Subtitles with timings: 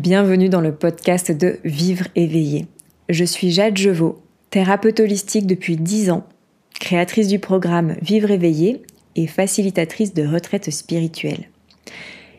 [0.00, 2.64] Bienvenue dans le podcast de Vivre éveillé.
[3.10, 6.26] Je suis Jade Jevaux, thérapeute holistique depuis 10 ans,
[6.72, 8.80] créatrice du programme Vivre éveillé
[9.14, 11.50] et facilitatrice de retraite spirituelle.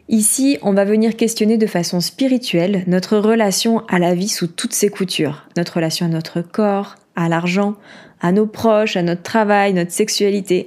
[0.10, 4.73] Ici, on va venir questionner de façon spirituelle notre relation à la vie sous toutes
[4.73, 7.75] ses coutures, notre relation à notre corps, à l'argent,
[8.21, 10.66] à nos proches, à notre travail, notre sexualité,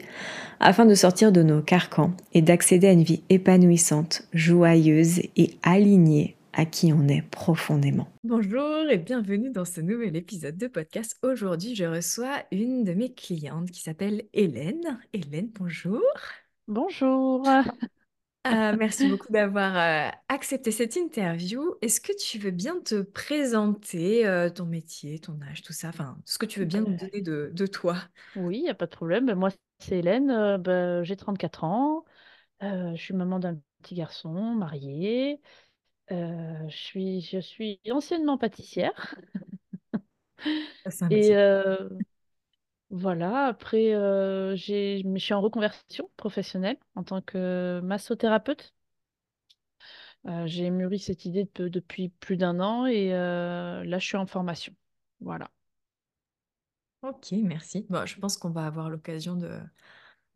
[0.60, 6.36] afin de sortir de nos carcans et d'accéder à une vie épanouissante, joyeuse et alignée
[6.56, 8.08] à qui on est profondément.
[8.22, 11.18] Bonjour et bienvenue dans ce nouvel épisode de podcast.
[11.22, 15.00] Aujourd'hui, je reçois une de mes clientes qui s'appelle Hélène.
[15.12, 16.02] Hélène, bonjour.
[16.68, 17.46] Bonjour.
[18.46, 21.76] Euh, merci beaucoup d'avoir euh, accepté cette interview.
[21.80, 26.18] Est-ce que tu veux bien te présenter euh, ton métier, ton âge, tout ça, enfin,
[26.26, 27.96] ce que tu veux bien nous donner de, toi?
[28.36, 29.24] Oui, il n'y a pas de problème.
[29.24, 29.48] Ben, moi,
[29.78, 30.58] c'est Hélène.
[30.58, 32.04] Ben, j'ai 34 ans.
[32.60, 35.40] je suis maman d'un petit garçon, mariée.
[36.10, 39.14] Je suis, je suis anciennement pâtissière.
[41.00, 41.38] Un Et métier.
[42.90, 43.92] voilà, après,
[44.56, 48.74] j'ai, je suis en reconversion professionnelle en tant que massothérapeute.
[50.46, 54.74] j'ai mûri cette idée de- depuis plus d'un an et là, je suis en formation.
[55.20, 55.50] Voilà.
[57.02, 57.86] Ok, merci.
[57.90, 59.60] Bon, je pense qu'on va avoir l'occasion de,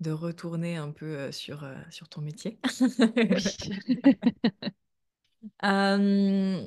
[0.01, 2.61] de retourner un peu euh, sur, euh, sur ton métier.
[3.29, 3.43] Oui.
[5.65, 6.67] Euh,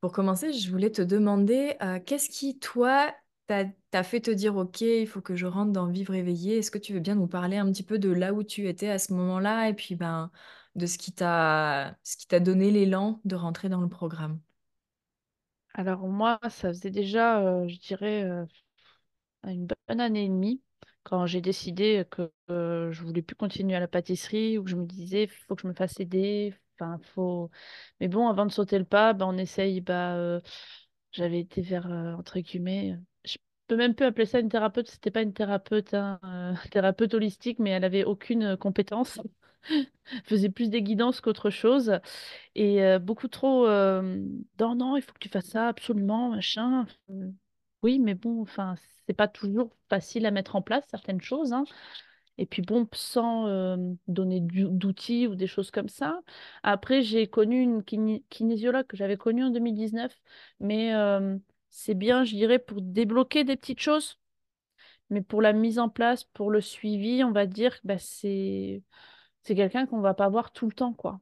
[0.00, 3.14] pour commencer, je voulais te demander, euh, qu'est-ce qui, toi,
[3.46, 6.58] t'a, t'a fait te dire, OK, il faut que je rentre dans Vivre éveillé?
[6.58, 8.88] Est-ce que tu veux bien nous parler un petit peu de là où tu étais
[8.88, 10.30] à ce moment-là et puis ben,
[10.74, 11.96] de ce qui t'a,
[12.40, 14.40] donné l'élan de rentrer dans le programme?
[15.74, 18.24] Alors moi, ça faisait déjà, euh, je dirais,
[19.44, 20.62] une bonne année et demie
[21.02, 24.76] quand j'ai décidé que euh, je voulais plus continuer à la pâtisserie ou que je
[24.76, 26.54] me disais, il faut que je me fasse aider.
[26.78, 27.50] Enfin, faut...
[28.00, 29.80] Mais bon, avant de sauter le pas, bah, on essaye.
[29.80, 30.40] Bah, euh,
[31.12, 33.36] j'avais été vers, euh, entre guillemets, je
[33.68, 37.58] peux même plus appeler ça une thérapeute, c'était pas une thérapeute, hein, euh, thérapeute holistique,
[37.58, 39.20] mais elle avait aucune euh, compétence.
[40.24, 41.98] Faisait plus des guidances qu'autre chose.
[42.54, 44.02] Et euh, beaucoup trop, euh,
[44.60, 46.86] non, non, il faut que tu fasses ça absolument, machin.
[47.10, 47.30] Euh,
[47.82, 48.74] Oui, mais bon, enfin,
[49.06, 51.64] c'est pas toujours facile à mettre en place certaines choses, hein.
[52.38, 53.46] Et puis bon, sans
[54.08, 56.20] donner d'outils ou des choses comme ça.
[56.62, 60.14] Après, j'ai connu une kiné- kinésiologue que j'avais connue en 2019,
[60.60, 60.92] mais
[61.70, 64.18] c'est bien, je dirais, pour débloquer des petites choses.
[65.10, 68.82] Mais pour la mise en place, pour le suivi, on va dire, bah, c'est
[69.44, 71.20] quelqu'un qu'on va pas voir tout le temps, quoi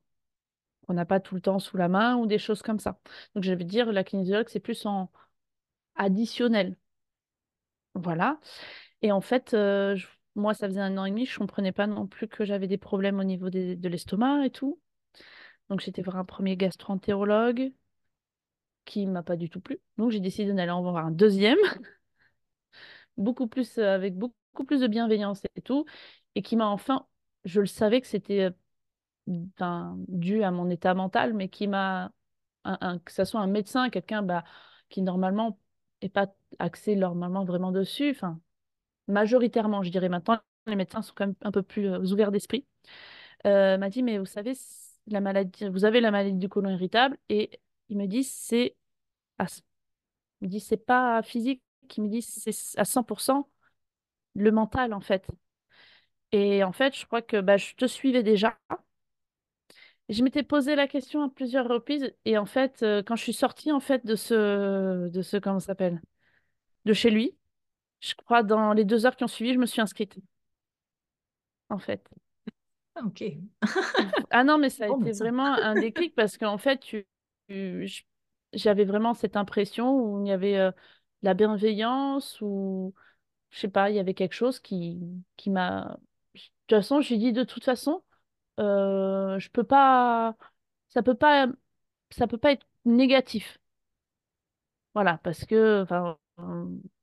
[0.86, 2.98] qu'on n'a pas tout le temps sous la main ou des choses comme ça.
[3.34, 5.10] Donc, je vais dire, la kinésiologue, c'est plus en
[5.96, 6.76] additionnel.
[7.94, 8.40] Voilà.
[9.02, 12.06] Et en fait, je- moi, ça faisait un an et demi, je comprenais pas non
[12.06, 14.80] plus que j'avais des problèmes au niveau de l'estomac et tout.
[15.68, 17.72] Donc, j'étais voir un premier gastro-entérologue
[18.84, 19.80] qui m'a pas du tout plu.
[19.98, 21.58] Donc, j'ai décidé d'aller en voir un deuxième,
[23.16, 24.34] beaucoup plus, euh, avec beaucoup,
[24.66, 25.84] plus de bienveillance et tout,
[26.34, 27.06] et qui m'a enfin,
[27.44, 28.50] je le savais que c'était euh,
[29.56, 32.12] enfin, dû à mon état mental, mais qui m'a,
[32.64, 34.44] que ce soit un médecin, quelqu'un bah,
[34.88, 35.58] qui normalement
[36.02, 36.28] n'est pas
[36.58, 38.40] axé normalement vraiment dessus, enfin,
[39.08, 42.66] majoritairement, je dirais maintenant, les médecins sont quand même un peu plus euh, ouverts d'esprit,
[43.46, 44.54] euh, m'a dit, mais vous savez,
[45.08, 47.60] la maladie, vous avez la maladie du côlon irritable, et
[47.90, 48.76] il me dit, c'est
[50.58, 51.62] c'est pas physique,
[51.96, 53.48] il me dit, c'est à 100%
[54.34, 55.26] le mental, en fait.
[56.32, 58.58] Et en fait, je crois que bah, je te suivais déjà.
[60.10, 63.32] Je m'étais posé la question à plusieurs reprises et en fait, euh, quand je suis
[63.32, 66.02] sortie en fait de ce, de ce, comment s'appelle,
[66.86, 67.36] de chez lui,
[68.04, 70.16] je crois dans les deux heures qui ont suivi, je me suis inscrite
[71.68, 72.08] en fait.
[72.96, 73.22] Ah, ok.
[74.30, 77.06] Ah non, mais ça a Bon, été vraiment un déclic parce qu'en fait, tu,
[77.48, 78.02] tu- je-
[78.52, 80.70] j'avais vraiment cette impression où il y avait euh,
[81.22, 82.94] la bienveillance ou
[83.50, 85.00] je sais pas, il y avait quelque chose qui,
[85.36, 85.98] qui m'a.
[86.34, 88.04] De toute façon, j'ai dit de toute façon,
[88.60, 90.36] euh, je peux pas,
[90.90, 91.48] ça peut pas,
[92.10, 93.58] ça peut pas être négatif.
[94.94, 95.84] Voilà, parce que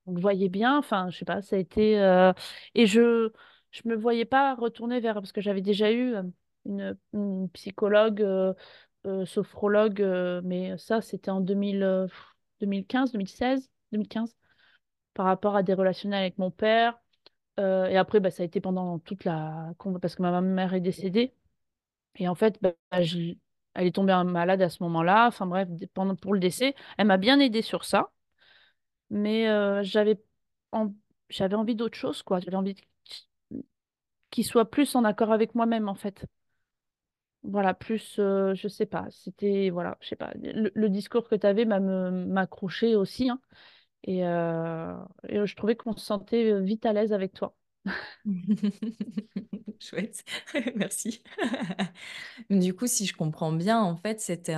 [0.06, 2.34] on le voyait bien, enfin, je sais pas, ça a été euh,
[2.76, 3.32] et je
[3.72, 8.54] je me voyais pas retourner vers parce que j'avais déjà eu euh, une, psychologue, euh,
[9.26, 10.02] sophrologue,
[10.44, 12.08] mais ça c'était en 2000, euh,
[12.60, 14.36] 2015, 2016, 2015,
[15.14, 16.98] par rapport à des relationnels avec mon père.
[17.60, 21.36] Et après, bah, ça a été pendant toute la parce que ma mère est décédée.
[22.16, 25.28] Et en fait, bah, elle est tombée malade à ce moment-là.
[25.28, 28.12] Enfin bref, pendant pour le décès, elle m'a bien aidée sur ça
[29.12, 29.46] mais
[29.84, 30.22] j'avais
[31.30, 32.40] j'avais envie d'autre chose, quoi.
[32.40, 32.76] J'avais envie
[34.32, 36.26] qu'il soit plus en accord avec moi-même, en fait.
[37.44, 41.48] Voilà, plus, euh, je sais pas, c'était, voilà, je sais pas, le, discours que tu
[41.48, 43.42] avais m'a me- m'a accroché aussi, hein,
[44.06, 47.56] et, je trouvais qu'on se sentait vite à l'aise avec toi.
[49.80, 50.24] Chouette,
[50.76, 51.24] merci.
[52.50, 54.56] Du coup, si je comprends bien, en fait, c'était,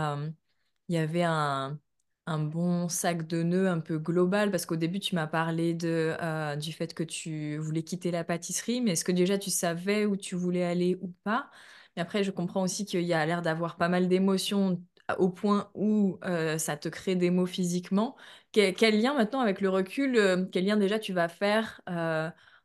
[0.89, 1.79] il y avait un,
[2.25, 6.15] un bon sac de nœuds un peu global, parce qu'au début, tu m'as parlé de,
[6.21, 10.05] euh, du fait que tu voulais quitter la pâtisserie, mais est-ce que déjà tu savais
[10.05, 11.49] où tu voulais aller ou pas?
[11.95, 14.81] Mais après, je comprends aussi qu'il y a l'air d'avoir pas mal d'émotions
[15.17, 18.15] au point où euh, ça te crée des mots physiquement.
[18.53, 21.81] Quel, lien maintenant avec le recul, euh, quel lien déjà tu vas faire?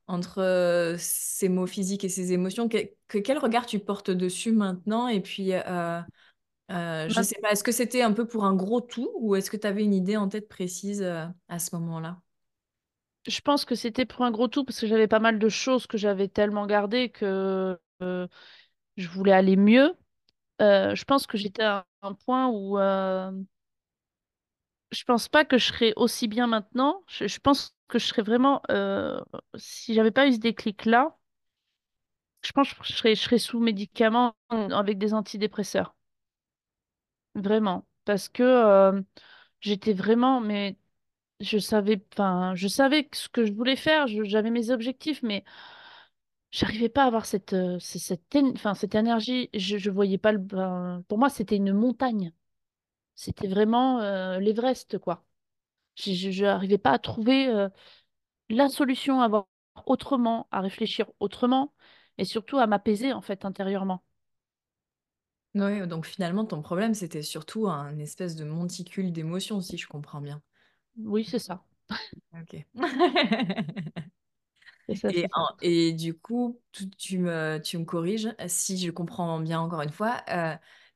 [0.07, 5.07] entre ces mots physiques et ces émotions, que- quel regard tu portes dessus maintenant?
[5.09, 5.53] Et puis,
[6.71, 9.35] euh, je Ma- sais pas, est-ce que c'était un peu pour un gros tout ou
[9.37, 12.21] est-ce que tu avais une idée en tête précise euh, à ce moment-là?
[13.27, 15.87] Je pense que c'était pour un gros tout parce que j'avais pas mal de choses
[15.87, 18.27] que j'avais tellement gardées que euh,
[18.97, 19.95] je voulais aller mieux.
[20.61, 22.79] Je pense que j'étais à un point où
[24.93, 27.03] je pense pas que je serais aussi bien maintenant.
[27.09, 28.63] Je, je pense que je serais vraiment,
[29.57, 31.17] si j'avais pas eu ce déclic-là,
[32.43, 35.95] je pense que je serais, je serais sous médicaments avec des antidépresseurs.
[37.39, 37.87] Vraiment.
[38.05, 39.01] Parce que euh,
[39.61, 40.79] j'étais vraiment, mais
[41.41, 45.45] je savais, enfin, je savais ce que je voulais faire, je- j'avais mes objectifs, mais
[46.51, 49.51] j'arrivais pas à avoir cette, euh, cette, enfin, cette énergie.
[49.55, 52.33] Je, je voyais pas le, ben, pour moi, c'était une montagne.
[53.17, 55.25] C'était vraiment euh, l'Everest, quoi.
[55.97, 57.49] Je n'arrivais pas à trouver
[58.51, 59.47] la solution, à voir
[59.87, 61.73] autrement, à réfléchir autrement,
[62.19, 64.03] et surtout à m'apaiser, en fait, intérieurement.
[65.59, 70.21] Oui, donc finalement, ton problème, c'était surtout un espèce de monticule d'émotions, si je comprends
[70.23, 70.43] bien.
[70.99, 71.65] Oui, c'est ça.
[72.33, 72.65] Ok.
[74.95, 75.49] Ça, Et, en-
[75.93, 80.23] du coup, tu, tu me, tu me corriges, si je comprends bien encore une fois,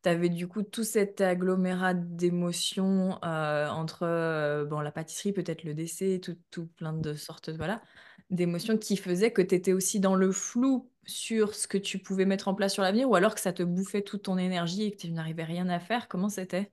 [0.02, 5.64] tu avais du coup tout cet agglomérat d'émotions euh, entre euh, bon, la pâtisserie, peut-être
[5.64, 7.82] le décès, tout, tout plein de sortes voilà,
[8.30, 12.24] d'émotions qui faisaient que tu étais aussi dans le flou sur ce que tu pouvais
[12.26, 14.90] mettre en place sur l'avenir ou alors que ça te bouffait toute ton énergie et
[14.92, 16.08] que tu n'arrivais rien à faire.
[16.08, 16.72] Comment c'était?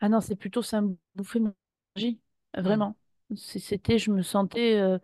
[0.00, 1.54] Ah non, c'est plutôt ça me bouffait mon
[1.96, 2.20] énergie.
[2.64, 2.64] Hmm.
[2.64, 2.96] Vraiment.
[3.36, 4.98] C'était, je me sentais, euh,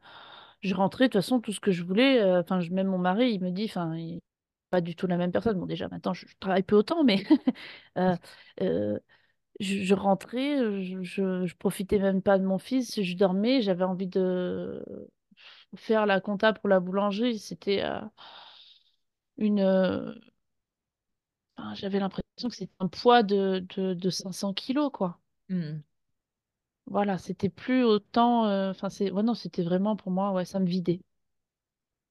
[0.60, 2.20] je rentrais de toute façon tout ce que je voulais.
[2.20, 4.20] euh, Enfin, je même mon mari, il me dit, enfin, il
[4.70, 5.58] pas du tout la même personne.
[5.58, 7.24] Bon, déjà maintenant, je, je travaille peu autant, mais
[7.98, 8.16] euh,
[8.62, 8.98] euh,
[9.60, 13.84] je, je rentrais, je, je, je profitais même pas de mon fils, je dormais, j'avais
[13.84, 14.84] envie de
[15.76, 17.38] faire la compta pour la boulangerie.
[17.38, 18.00] C'était euh,
[19.38, 20.12] une, euh,
[21.58, 25.20] enfin, j'avais l'impression que c'était un poids de, de, de 500 kilos, quoi.
[25.48, 25.82] Hmm.
[26.86, 28.46] Voilà, c'était plus autant.
[28.46, 29.10] euh, Enfin, c'est.
[29.12, 31.00] Ouais, non, c'était vraiment pour moi, ouais, ça me vidait.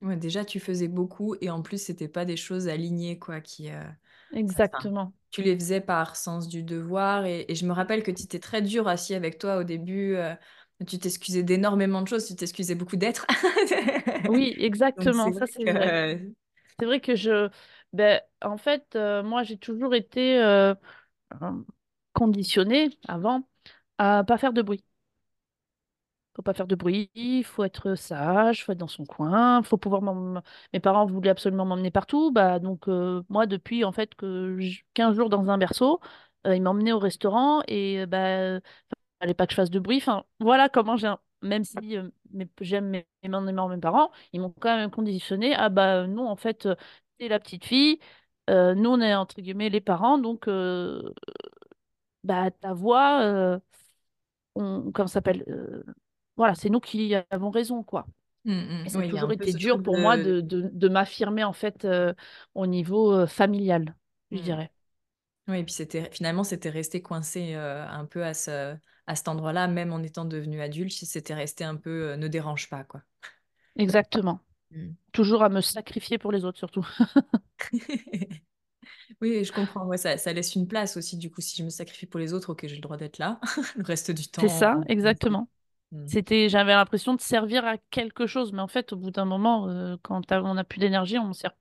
[0.01, 3.71] Ouais, déjà, tu faisais beaucoup et en plus, c'était pas des choses alignées, quoi, qui,
[3.71, 3.81] euh,
[4.73, 5.13] enfin, Exactement.
[5.31, 8.39] tu les faisais par sens du devoir et, et je me rappelle que tu étais
[8.39, 10.15] très dur assis avec toi au début.
[10.15, 10.35] euh,
[10.88, 13.25] tu t'excusais d'énormément de choses, tu t'excusais beaucoup d'être.
[14.25, 15.95] Oui, exactement, ça c'est vrai.
[16.79, 17.50] C'est vrai que je.
[17.94, 20.75] Ben, en fait, euh, moi, j'ai toujours été euh,
[21.41, 21.51] euh,
[22.13, 23.50] conditionnée avant
[24.00, 24.83] à pas faire de bruit.
[26.35, 29.77] Faut pas faire de bruit, il faut être sage, faut être dans son coin, faut
[29.77, 30.03] pouvoir
[30.71, 32.88] Mes parents voulaient absolument m'emmener partout, bah donc
[33.30, 35.99] moi depuis en fait que j- 15 jours dans un berceau,
[36.45, 38.59] ils m'emmenaient au restaurant et euh, bah
[39.21, 39.97] fallait pas que je fasse de bruit.
[39.97, 41.07] Enfin voilà comment j'ai
[41.47, 42.09] même si euh,
[42.61, 46.35] j'aime mes, énormément mes parents, ils m'ont quand même conditionné ah bah euh, non en
[46.35, 46.75] fait euh,
[47.18, 47.99] t'es la petite fille,
[48.49, 51.01] euh, nous on est entre guillemets les parents donc euh,
[52.23, 53.59] bah ta voix euh,
[54.56, 55.83] on, comment ça s'appelle euh,
[56.37, 58.07] voilà, c'est nous qui avons raison, quoi.
[58.45, 58.89] mm, mm.
[58.89, 60.31] ça a Oui, a toujours été dur pour moi de...
[60.39, 62.13] de, de, de m'affirmer, en fait, euh,
[62.56, 63.95] au niveau euh, familial,
[64.31, 64.39] je Mm.
[64.42, 64.71] dirais.
[65.49, 68.77] Oui, et puis c'était finalement, c'était resté coincé euh, un peu à ce,
[69.07, 72.69] à cet endroit-là, même en étant devenu adulte, c'était resté un peu euh, ne dérange
[72.69, 73.02] pas, quoi.
[73.78, 74.42] Exactement.
[74.71, 74.97] Mm.
[75.14, 76.87] Toujours à me sacrifier pour les autres, surtout.
[79.21, 79.85] Oui, je comprends.
[79.87, 81.18] Ouais, ça, ça laisse une place aussi.
[81.18, 83.40] Du coup, si je me sacrifie pour les autres, ok, j'ai le droit d'être là.
[83.76, 84.49] Le reste du C'est temps.
[84.49, 85.49] ça, on- on- exactement.
[85.92, 86.07] Hmm.
[86.07, 89.69] C'était, j'avais l'impression de servir à quelque chose, mais en fait, au bout d'un moment,
[89.69, 91.54] euh, quand on n'a plus d'énergie, on ne sert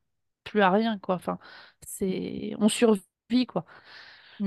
[0.44, 1.16] plus à rien, quoi.
[1.16, 1.38] Enfin,
[1.86, 3.66] c'est, on survit, quoi.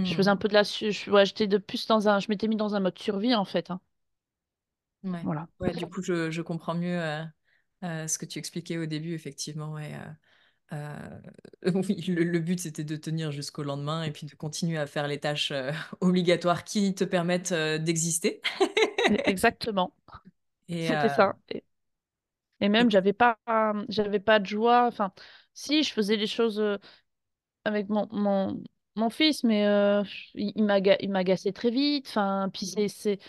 [0.04, 0.32] Je faisais Hmm.
[0.32, 2.76] un peu de la, je, ouais, j'étais de plus dans un, je m'étais mis dans
[2.76, 3.72] un mode survie, en fait.
[3.72, 3.82] hein.
[5.04, 5.24] Ouais.
[5.24, 5.48] Voilà.
[5.60, 7.24] Ouais, du coup, je, je comprends mieux euh,
[7.84, 9.74] euh, ce que tu expliquais au début, effectivement.
[9.74, 9.94] Ouais,
[10.74, 11.22] euh,
[11.76, 15.08] oui, le, le but, c'était de tenir jusqu'au lendemain et puis de continuer à faire
[15.08, 15.54] les tâches
[16.02, 18.42] obligatoires qui te permettent d'exister.
[19.26, 19.94] Exactement.
[20.70, 21.38] Et, C'était ça.
[22.60, 23.38] Et et- même, j'avais pas,
[23.90, 24.86] j'avais pas de joie.
[24.88, 25.14] Enfin,
[25.54, 26.62] si, je faisais les choses.
[27.66, 28.64] avec mon, mon,
[29.00, 30.04] mon fils, mais euh,
[30.36, 32.08] il, il m'aga- il m'agaçait très vite.
[32.10, 33.20] Enfin, puis c'est,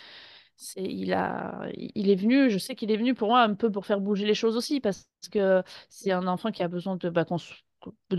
[0.76, 3.86] il a, il est venu, je sais qu'il est venu pour moi un peu pour
[3.86, 7.24] faire bouger les choses aussi, parce que c'est un enfant qui a besoin de, bah,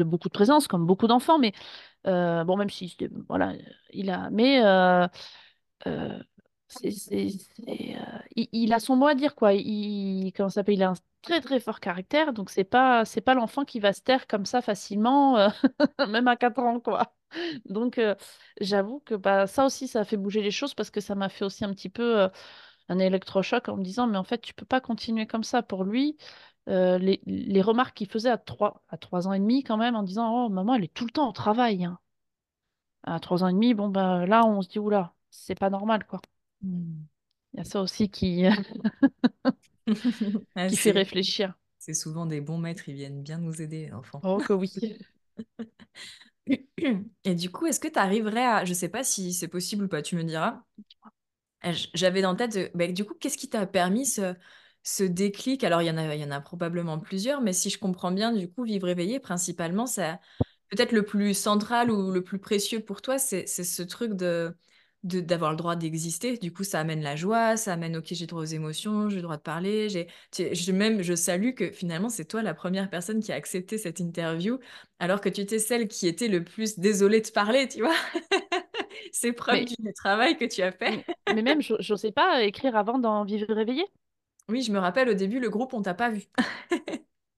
[0.04, 1.54] beaucoup de présence, comme beaucoup d'enfants, mais
[2.08, 2.98] euh, bon, même si,
[3.30, 3.54] voilà,
[3.94, 6.20] il a, mais euh,
[6.84, 9.54] euh, il, a son mot à dire, quoi.
[9.54, 10.50] Il, comment?
[10.68, 13.94] Il a un très très fort caractère, donc c'est pas, c'est pas l'enfant qui va
[13.94, 15.50] se taire comme ça facilement, euh,
[16.08, 17.16] même à 4 ans, quoi.
[17.66, 18.16] Donc, euh,
[18.60, 21.30] j'avoue que bah, ça aussi, ça a fait bouger les choses parce que ça m'a
[21.30, 22.30] fait aussi un petit peu
[22.90, 25.84] un électrochoc en me disant, mais en fait, tu peux pas continuer comme ça pour
[25.84, 26.18] lui.
[26.68, 30.46] Les, remarques qu'il faisait à 3 à trois ans et demi, quand même, en disant,
[30.46, 31.86] oh, maman, elle est tout le temps au travail.
[31.86, 32.00] hein.
[33.04, 36.06] À 3 ans et demi, bon, bah, là, on se dit, oula, c'est pas normal,
[36.08, 36.20] quoi.
[36.64, 38.44] Il y a ça aussi qui,
[40.56, 41.54] Ah, qui fait réfléchir.
[41.80, 44.24] c'est souvent des bons maîtres, ils viennent bien nous aider, enfants.
[44.24, 44.72] Oh, que oui.
[47.24, 49.88] Et du coup, est-ce que tu arriverais à, je sais pas si c'est possible ou
[49.88, 50.64] pas, tu me diras.
[51.64, 54.36] J- J'avais dans la tête, bah, du coup, qu'est-ce qui t'a permis ce,
[54.84, 55.64] ce déclic?
[55.64, 58.12] Alors, il y en a, il y en a probablement plusieurs, mais si je comprends
[58.12, 60.20] bien, du coup, vivre éveillé, principalement, ça,
[60.70, 64.56] peut-être le plus central ou le plus précieux pour toi, c'est, ce truc de-
[65.04, 66.38] d'avoir le droit d'exister.
[66.38, 69.22] Du coup, ça amène la joie, ça amène, ok, j'ai droit aux émotions, j'ai le
[69.24, 69.90] droit de parler.
[69.90, 70.08] J'ai,
[70.56, 74.00] je, même, je salue que finalement, c'est toi la première personne qui a accepté cette
[74.00, 74.60] interview,
[75.00, 77.96] alors que tu étais celle qui était le plus désolée de parler, tu vois?
[79.12, 81.06] C'est preuve Mais, du travail que tu as fait.
[81.30, 83.86] mais, même, je n'osais pas écrire avant dans Vivre réveillé.
[84.50, 86.24] Oui, je me rappelle au début, le groupe, on t'a pas vu.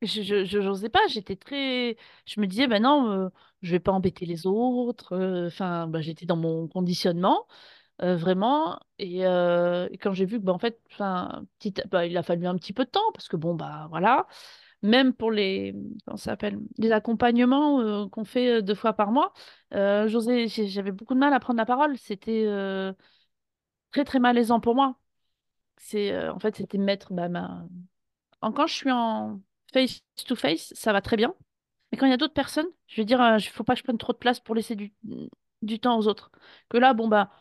[0.01, 1.95] Je, je, je- j'osais pas, j'étais très.
[2.25, 3.29] Je me disais, ben non, euh,
[3.63, 5.13] je vais pas embêter les autres.
[5.15, 7.47] euh, Enfin, ben, j'étais dans mon conditionnement,
[8.01, 8.79] euh, vraiment.
[8.99, 10.81] Et, euh, et quand j'ai vu que, ben, en fait,
[11.59, 14.27] petit, bah, il a fallu un petit peu de temps, parce que, bon, bah voilà.
[14.83, 19.33] Même pour les, comment s'appelle, les accompagnements qu'on fait deux fois par mois,
[19.71, 21.97] j'avais beaucoup de mal à prendre la parole.
[21.97, 22.45] C'était
[23.91, 24.97] très, très malaisant pour moi.
[25.77, 27.67] C'est, en fait, c'était mettre bah, ma.
[28.41, 29.41] Quand je suis en
[29.73, 31.35] face-to-face, ça va très bien.
[31.93, 33.79] Mais quand il y a d'autres personnes, je vais dire, il ne faut pas que
[33.79, 34.93] je prenne trop de place pour laisser du,
[35.61, 36.31] du temps aux autres.
[36.69, 37.31] Que là, bon, bah,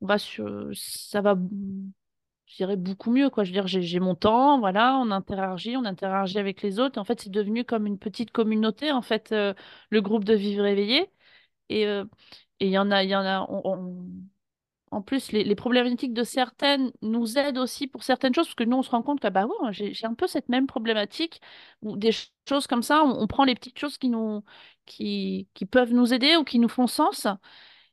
[0.00, 1.36] on va sur, ça va,
[2.46, 3.44] je dirais, beaucoup mieux, quoi.
[3.44, 6.98] Je veux dire, j'ai mon temps, voilà, on interagit, on interagit avec les autres.
[6.98, 9.52] En fait, c'est devenu comme une petite communauté, en fait, euh,
[9.90, 11.10] le groupe de Vivre éveillé.
[11.70, 12.04] Et euh,
[12.60, 13.46] il y en a, y en a,
[14.90, 18.76] en plus, les, problématiques de certaines nous aident aussi pour certaines choses, parce que nous,
[18.78, 21.40] on se rend compte que bah ouais, j'ai un peu cette même problématique,
[21.82, 24.42] ou des ch- choses comme ça, on, prend les petites choses qui nous,
[24.86, 27.26] qui, qui peuvent nous aider ou qui nous font sens.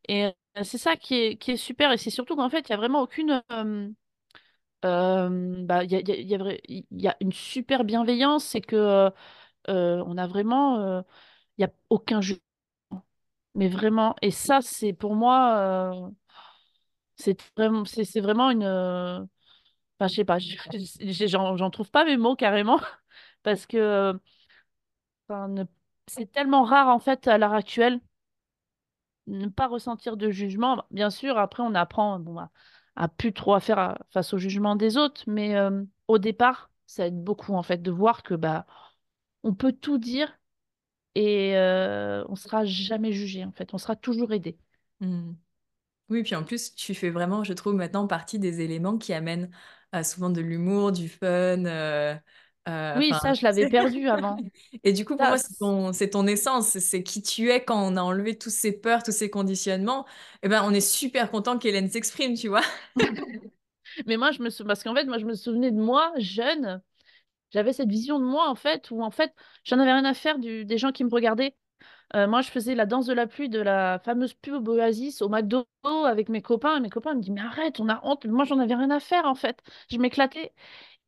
[0.08, 0.32] Et euh,
[0.64, 1.92] c'est ça qui est, qui est super.
[1.92, 3.44] Et c'est surtout qu'en fait, il n'y a vraiment aucune...
[3.52, 3.90] euh,
[4.86, 5.96] euh, il y
[6.36, 6.58] a,
[6.92, 8.76] y a- une super bienveillance, c'est que
[9.70, 10.80] euh, on a vraiment...
[10.80, 11.02] euh,
[11.58, 12.42] il n'y a aucun jugement.
[13.56, 16.12] Mais vraiment, et ça, c'est pour moi...
[17.18, 17.42] c'est
[18.22, 19.20] vraiment, une, euh,
[20.00, 20.58] Enfin, je sais pas, je-
[21.02, 22.80] je- j'en trouve pas mes mots carrément,
[23.44, 24.14] parce que euh,
[26.08, 28.00] c'est tellement rare en fait à l'heure actuelle
[29.28, 30.84] ne pas ressentir de jugement.
[30.92, 32.52] Bien sûr, après on apprend bon, à,
[32.96, 37.08] à plus trop à faire face au jugement des autres, mais euh, au départ, ça
[37.08, 38.66] aide beaucoup en fait de voir que bah
[39.44, 40.40] on peut tout dire
[41.16, 44.58] et euh, on sera jamais jugé en fait, on sera toujours aidé.
[45.02, 45.34] Hmm.
[46.10, 49.50] Oui, puis en plus, tu fais vraiment, je trouve, maintenant partie des éléments qui amènent
[49.96, 51.26] euh, souvent de l'humour, du fun.
[51.66, 52.16] euh,
[52.68, 54.44] euh, Oui, Enfin, ça je l'avais perdu avant.
[54.84, 57.50] Et du coup, pour Ça, moi, c'est ton, c'est ton essence, c'est c'est qui tu
[57.52, 60.06] es quand on a enlevé tous ces peurs, tous ces conditionnements.
[60.44, 62.62] Eh ben, on est super content qu'Hélène s'exprime, tu vois.
[64.06, 64.66] mais moi je me sou...
[64.66, 66.82] parce qu'en fait moi je me souvenais de moi jeune.
[67.52, 69.34] J'avais cette vision de moi, en fait, où en fait,
[69.64, 71.56] j'en avais rien à faire du, des gens qui me regardaient.
[72.16, 75.30] Euh, moi, je faisais la danse de la pluie de la fameuse pub Oasis au
[75.30, 76.78] McDo avec mes copains.
[76.78, 78.26] Et mes copains me disaient, mais arrête, on a honte.
[78.26, 79.62] Moi, j'en avais rien à faire, en fait.
[79.90, 80.54] Je m'éclatais.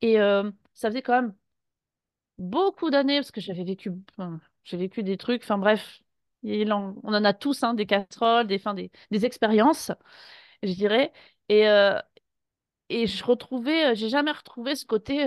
[0.01, 1.35] Et euh, ça faisait quand même
[2.37, 3.91] beaucoup d'années, parce que j'avais vécu,
[4.71, 6.01] vécu des trucs, enfin bref,
[6.43, 9.91] on en a tous, hein, des casseroles, des, enfin, des, des expériences,
[10.63, 11.13] je dirais.
[11.49, 11.99] Et, euh,
[12.89, 15.25] et je retrouvais, j'ai jamais retrouvé ce côté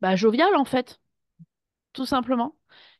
[0.00, 1.00] bah, jovial, en fait.
[1.92, 2.56] tout simplement,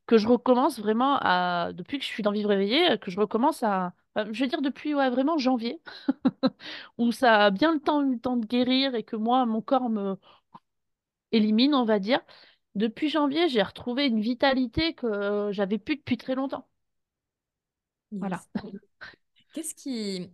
[0.06, 3.62] que je recommence vraiment à, depuis que je suis dans Vivre Réveillé, que je recommence
[3.62, 5.80] à, je vais dire depuis ouais, vraiment janvier,
[6.98, 9.62] où ça a bien le temps, eu le temps de guérir et que moi, mon
[9.62, 10.16] corps me
[11.32, 12.20] élimine, on va dire.
[12.74, 16.68] Depuis janvier, j'ai retrouvé une vitalité que j'avais plus depuis très longtemps.
[18.10, 18.42] Voilà.
[19.54, 20.30] Qu'est-ce qui...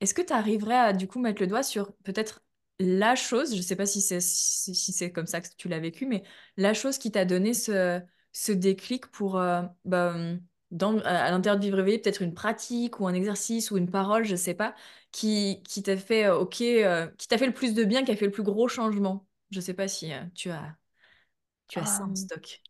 [0.00, 2.42] Est-ce que tu arriverais à du coup mettre le doigt sur peut-être
[2.78, 5.80] la chose, je sais pas si c'est si, si c'est comme ça que tu l'as
[5.80, 6.22] vécu, mais
[6.56, 8.00] la chose qui t'a donné ce,
[8.32, 13.00] ce déclic pour, euh, bah, hum, dans, à, l'intérieur de Vivre éveillé, peut-être une pratique
[13.00, 14.74] ou un exercice ou une parole, je sais pas,
[15.12, 18.12] qui, qui t'a fait, euh, ok, euh, qui t'a fait le plus de bien, qui
[18.12, 19.26] a fait le plus gros changement.
[19.50, 20.76] Je sais pas si euh, tu as,
[21.68, 22.62] tu as ça en Euh, stock.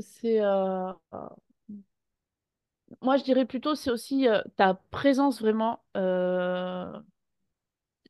[0.00, 1.28] c'est euh, euh,
[3.02, 6.92] moi je dirais plutôt c'est aussi euh, ta présence vraiment euh,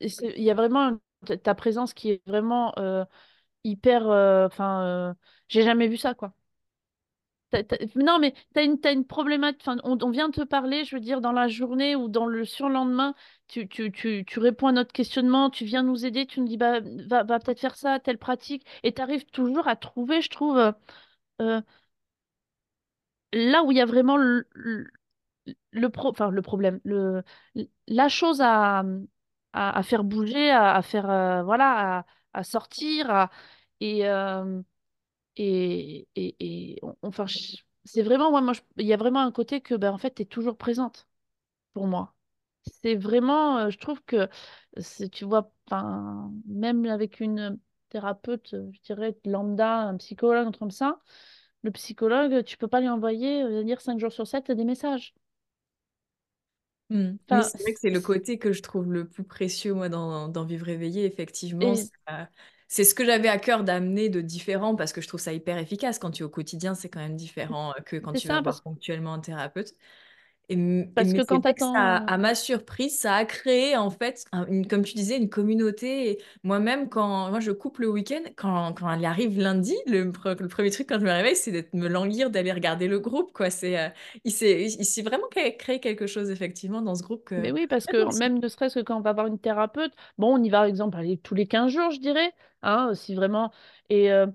[0.07, 3.05] c'est- il y a vraiment ta ta présence qui est vraiment euh,
[3.69, 5.15] hyper euh, enfin euh,
[5.49, 6.35] j'ai jamais vu ça quoi.
[7.95, 11.01] Non mais t'as une t'as une problématique enfin on, vient de te parler je veux
[11.01, 13.15] dire dans la journée ou dans le surlendemain
[13.49, 16.59] tu, tu, tu, tu réponds à notre questionnement tu viens nous aider tu nous dis
[16.59, 20.29] bah va, va peut-être faire ça telle pratique et tu arrives toujours à trouver je
[20.29, 20.59] trouve
[21.43, 21.63] euh,
[23.33, 24.47] là où il y a vraiment le,
[25.73, 27.23] le, pro, le problème, le,
[27.89, 28.85] la chose à,
[29.53, 31.07] à, faire bouger, à, faire,
[31.45, 33.31] voilà, à, à sortir, à-
[33.81, 34.63] et, euh,
[35.37, 36.37] et, et,
[36.75, 37.27] et on- enfin,
[37.85, 40.15] c'est vraiment, moi, moi, je- il y a vraiment un côté que, ben, en fait,
[40.17, 41.09] tu es toujours présente
[41.75, 42.15] pour moi.
[42.83, 44.29] C'est vraiment, euh, je trouve que,
[45.13, 45.53] tu vois,
[46.47, 47.59] même avec une
[47.91, 51.01] thérapeute, je dirais, lambda, un psychologue, comme ça,
[51.63, 55.15] le psychologue, tu peux pas lui envoyer, euh, dire 5 jours sur 7 des messages.
[56.91, 57.17] Hmm.
[57.31, 60.29] Enfin, c'est vrai que c'est le côté que je trouve le plus précieux, moi, dans,
[60.29, 61.75] dans Vivre éveillé, effectivement.
[61.75, 61.89] et
[62.69, 65.57] c'est ce que j'avais à cœur d'amener de différent, parce que je trouve ça hyper
[65.59, 65.99] efficace.
[65.99, 68.63] Quand tu es au quotidien, c'est quand même différent euh, que quand tu vas voir
[68.63, 69.75] ponctuellement un thérapeute.
[70.51, 70.57] Et,
[70.95, 74.67] parce que quand que ça, à ma surprise, ça a créé en fait, un- une,
[74.67, 76.19] comme tu disais, une communauté.
[76.43, 80.49] Moi-même, quand moi je coupe le week-end, quand, quand elle arrive lundi, le, pre- le
[80.49, 83.33] premier truc quand je me réveille, c'est d'être me languir d'aller regarder le groupe.
[83.33, 83.51] Quoi.
[83.51, 83.89] C'est, euh,
[84.25, 87.53] il s'est, il s'est vraiment cré- créé quelque chose effectivement dans ce groupe que Mais
[87.53, 90.43] oui, parce que même ne serait-ce que quand on va voir une thérapeute, bon, on
[90.43, 93.53] y va par exemple tous les 15 jours, je dirais, hein, si vraiment...
[93.91, 94.27] Et, euh,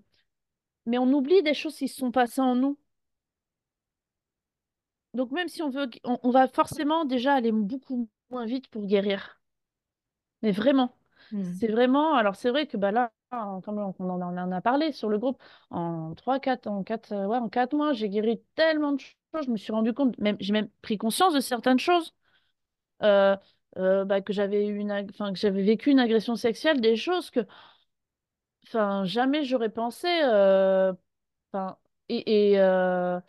[0.88, 2.78] mais on oublie des choses qui se sont passées en nous.
[5.16, 8.86] Donc même si on veut, on, on va forcément déjà aller beaucoup moins vite pour
[8.86, 9.42] guérir.
[10.42, 10.96] Mais vraiment,
[11.32, 11.58] Hmm.
[11.60, 12.16] c'est vraiment...
[12.16, 15.42] Alors c'est vrai que bah là, comme on on en a parlé sur le groupe,
[15.70, 19.46] en 3 4 en 4 euh, ouais, en 4 mois, j'ai guéri tellement de choses,
[19.46, 22.14] je me suis rendu compte, même, j'ai même pris conscience de certaines choses.
[23.04, 23.38] euh,
[23.78, 27.32] euh, bah, que j'avais eu une, enfin, que j'avais vécu une agression sexuelle, des choses
[27.32, 27.42] que,
[28.68, 30.94] enfin, jamais j'aurais pensé, euh,
[31.54, 31.78] enfin,
[32.10, 33.20] et, et, euh,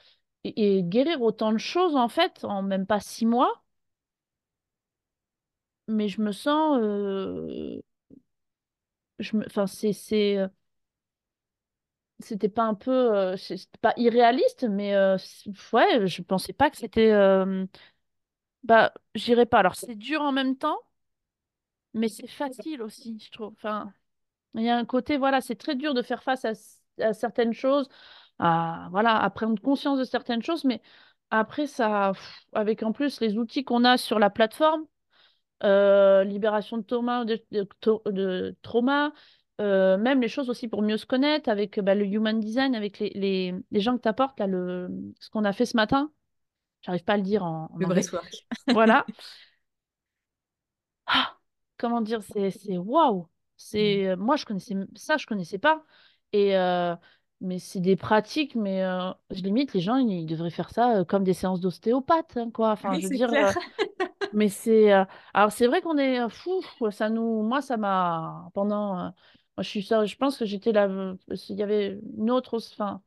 [0.45, 3.65] et, guérir autant de choses en fait en même pas six mois,
[5.89, 7.81] mais je me sens, euh,
[9.19, 10.49] je me, enfin, c'est, c'est, euh,
[12.21, 15.17] c'était pas un peu, euh, c'était pas irréaliste, mais euh,
[15.73, 17.13] ouais, je pensais pas que c'était,
[18.63, 19.59] bah, j'irais pas.
[19.59, 20.79] Alors c'est dur en même temps,
[21.95, 23.53] mais c'est facile aussi, je trouve.
[23.55, 23.93] Enfin.
[24.55, 26.47] Il y a un côté, voilà, c'est très dur de faire face
[27.01, 27.89] à certaines choses,
[28.39, 30.83] à, voilà, à prendre conscience de certaines choses, mais
[31.31, 34.85] après, ça, pff, avec en plus les outils qu'on a sur la plateforme,
[35.63, 37.67] euh, libération de trauma, de, de,
[38.11, 39.13] de trauma,
[39.61, 42.99] euh, même les choses aussi pour mieux se connaître, avec bah, le human design, avec
[42.99, 44.89] les, les, les gens que tu apportes, là, le,
[45.21, 46.11] ce qu'on a fait ce matin,
[46.83, 48.47] j'arrive pas à le dire en, en Le breathwork.
[48.73, 49.07] Voilà.
[51.07, 51.39] Ah,
[51.77, 53.29] comment dire, c'est c'est waouh.
[53.57, 55.85] C'est euh, moi je connaissais ça, je connaissais pas.
[56.33, 56.95] Et euh,
[57.45, 61.05] mais c'est des pratiques, mais euh, je limite les gens ils devraient faire ça euh,
[61.05, 62.71] comme des séances d'ostéopathe, hein, quoi.
[62.73, 63.51] Enfin, Oui, je veux dire, euh,
[64.33, 64.91] mais c'est
[65.35, 66.63] alors c'est vrai qu'on est fou.
[66.91, 68.95] Ça nous, moi ça m'a pendant.
[68.97, 69.13] moi
[69.59, 70.89] je suis ça, je pense que j'étais là.
[71.51, 73.03] Il y avait une autre, enfin,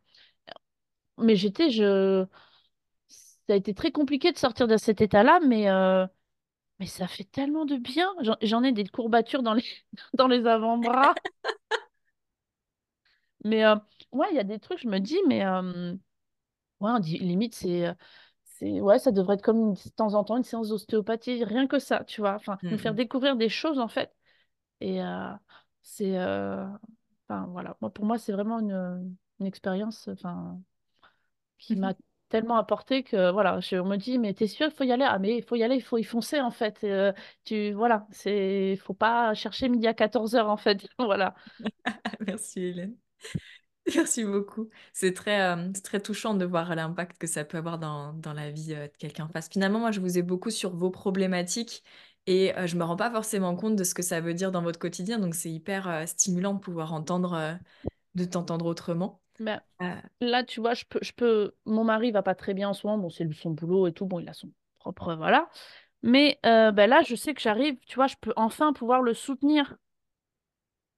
[1.17, 2.25] mais j'étais je.
[3.09, 5.67] Ça a été très compliqué de sortir de cet état-là, mais
[6.79, 8.13] mais ça fait tellement de bien.
[8.21, 9.63] J'en j'en ai des courbatures dans les,
[10.13, 11.15] dans les avant-bras.
[13.43, 13.63] Mais
[14.17, 15.93] ouais, il y a des trucs, je me dis, mais euh,
[16.81, 17.93] ouais, on dit, limite, c'est, euh,
[18.45, 21.67] c'est, ouais, ça devrait être comme une- de temps en temps une séance d'ostéopathie, rien
[21.67, 22.35] que ça, tu vois.
[22.35, 24.15] Enfin, nous faire découvrir des choses, en fait.
[24.81, 25.29] Et euh,
[25.83, 26.65] c'est, euh,
[27.29, 27.77] enfin, voilà.
[27.81, 30.59] Moi, pour moi, c'est vraiment une, une expérience, enfin,
[31.57, 31.93] qui m'a
[32.29, 35.05] tellement apporté que, voilà, je, on me dit, mais t'es sûr, il faut y aller?
[35.07, 36.83] Ah, mais il faut y aller, il faut y foncer, en fait.
[36.83, 37.13] Euh,
[37.45, 40.87] tu, voilà, c'est, faut pas chercher midi à 14 heures, en fait.
[40.99, 41.35] Voilà.
[42.27, 42.97] Merci Hélène.
[43.95, 44.69] Merci beaucoup.
[44.93, 48.33] C'est très, euh, c'est très touchant de voir l'impact que ça peut avoir dans, dans
[48.33, 49.49] la vie euh, de quelqu'un face.
[49.49, 51.83] Finalement, moi, je vous ai beaucoup sur vos problématiques
[52.25, 54.61] et euh, je me rends pas forcément compte de ce que ça veut dire dans
[54.61, 55.19] votre quotidien.
[55.19, 57.57] Donc, c'est hyper stimulant de pouvoir entendre,
[58.15, 59.21] de t'entendre autrement.
[59.81, 61.53] Euh, Là, tu vois, je peux, je peux.
[61.65, 63.03] Mon mari va pas très bien en ce moment.
[63.03, 64.05] Bon, c'est son boulot et tout.
[64.05, 65.47] Bon, il a son propre, voilà.
[66.03, 67.77] Mais ben là, je sais que j'arrive.
[67.87, 69.77] Tu vois, je peux enfin pouvoir le soutenir.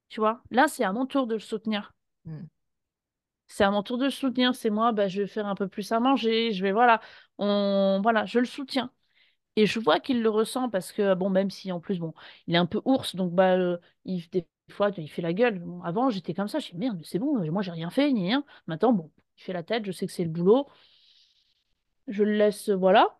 [0.10, 1.94] Tu vois, là, c'est à mon tour de le soutenir.
[2.26, 2.46] hmm.
[3.50, 4.56] C'est à mon tour de le soutenir.
[4.56, 6.54] C'est moi, bah, je vais faire un peu plus à manger.
[6.54, 7.02] Je vais, voilà,
[7.40, 8.92] on, voilà, je le soutiens.
[9.56, 12.14] Et je vois qu'il le ressent parce que, bon, même si en plus, bon,
[12.48, 15.62] il est un peu ours, donc bah, euh, il, des fois, il fait la gueule.
[15.84, 18.46] Avant, j'étais comme ça, je dis merde, c'est bon, moi, j'ai rien fait, ni rien.
[18.68, 20.68] Maintenant, bon, il fait la tête, je sais que c'est le boulot.
[22.08, 23.20] Je le laisse, voilà,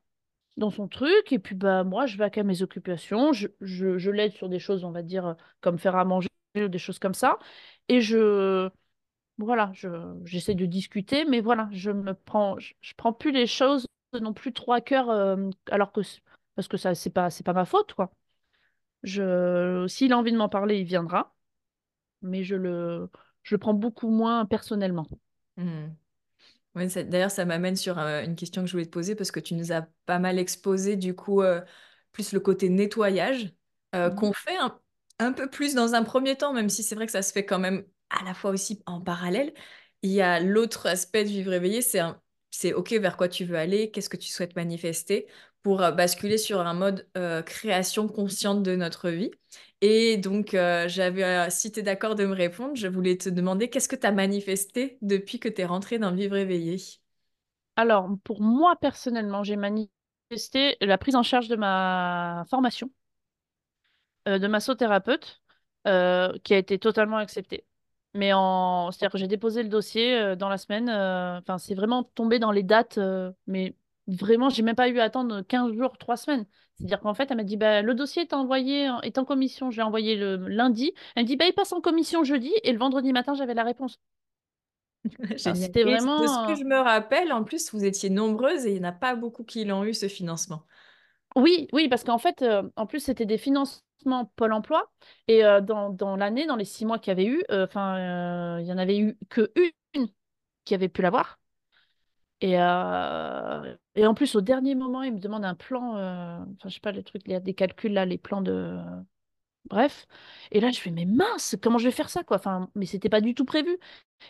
[0.58, 3.34] dans son truc, et puis bah, moi, je vais à mes occupations.
[3.34, 6.80] Je, je, je l'aide sur des choses, on va dire, comme faire à manger des
[6.80, 7.40] choses comme ça.
[7.90, 8.70] Et je,
[9.40, 9.88] voilà, je,
[10.26, 13.88] j'essaie de discuter, mais voilà, je me prends, je, je prends plus les choses
[14.20, 16.02] non plus trop à cœur, euh, alors que
[16.56, 18.12] parce que ça, c'est pas, c'est pas ma faute, quoi.
[19.04, 21.34] Je, s'il a envie de m'en parler, il viendra,
[22.22, 23.10] mais je le,
[23.44, 25.08] je le prends beaucoup moins personnellement.
[25.56, 25.88] Mmh.
[26.76, 29.54] D'ailleurs, ça m'amène sur euh, une question que je voulais te poser parce que tu
[29.54, 31.62] nous as pas mal exposé du coup euh,
[32.12, 33.54] plus le côté nettoyage
[33.94, 34.16] mmh.
[34.16, 34.78] qu'on fait un,
[35.20, 37.46] un, peu plus dans un premier temps, même si c'est vrai que ça se fait
[37.46, 39.54] quand même à la fois aussi en parallèle.
[40.02, 42.02] Il y a l'autre aspect de vivre éveillé, c'est
[42.52, 45.28] c'est OK vers quoi tu veux aller, qu'est-ce que tu souhaites manifester
[45.62, 49.32] pour euh, basculer sur un mode euh, création consciente de notre vie.
[49.82, 53.70] Et donc, euh, j'avais, si tu es d'accord de me répondre, je voulais te demander
[53.70, 56.78] qu'est-ce que tu as manifesté depuis que tu es rentré dans Vivre éveillé?
[57.76, 62.92] Alors, pour moi personnellement, j'ai manifesté la prise en charge de ma formation,
[64.26, 65.42] de massothérapeute,
[65.86, 67.66] qui a été totalement acceptée.
[68.16, 68.92] Mais en...
[68.92, 70.90] c'est-à-dire que j'ai déposé le dossier euh, dans la semaine.
[70.90, 72.98] euh, Enfin, c'est vraiment tombé dans les dates.
[72.98, 73.76] euh, mais
[74.08, 76.46] vraiment, j'ai même pas eu à attendre 15 jours, 3 semaines.
[76.76, 79.70] C'est-à-dire qu'en fait, elle m'a dit, bah, le dossier est envoyé, en- est en commission.
[79.72, 80.94] Je l'ai envoyé le lundi.
[81.16, 82.52] Elle me dit, bah, il passe en commission jeudi.
[82.64, 84.00] Et le vendredi matin, j'avais la réponse.
[85.44, 85.72] Enfin, Génial.
[85.84, 88.72] c'était Et de ce que euh, je me rappelle, en plus, vous étiez nombreuses et
[88.76, 90.66] il n'y en a pas beaucoup qui l'ont eu, ce financement.
[91.36, 93.82] Oui, oui, parce qu'en fait, euh, en plus, c'était des financements
[94.36, 94.92] Pôle emploi.
[95.28, 98.62] Et euh, dans, l'année, dans les six mois qu'il y avait eu, euh, enfin, euh,
[98.62, 99.52] il y en avait eu que
[99.94, 100.08] une
[100.66, 101.40] qui avait pu l'avoir.
[102.42, 106.92] Et, en plus, au dernier moment, il me demande un plan, enfin, je sais pas,
[106.92, 108.78] les trucs, a des calculs là, les plans de.
[109.66, 110.08] Bref.
[110.52, 112.38] Et là, je fais, mais mince, comment je vais faire ça, quoi?
[112.38, 113.78] Enfin, mais c'était pas du tout prévu.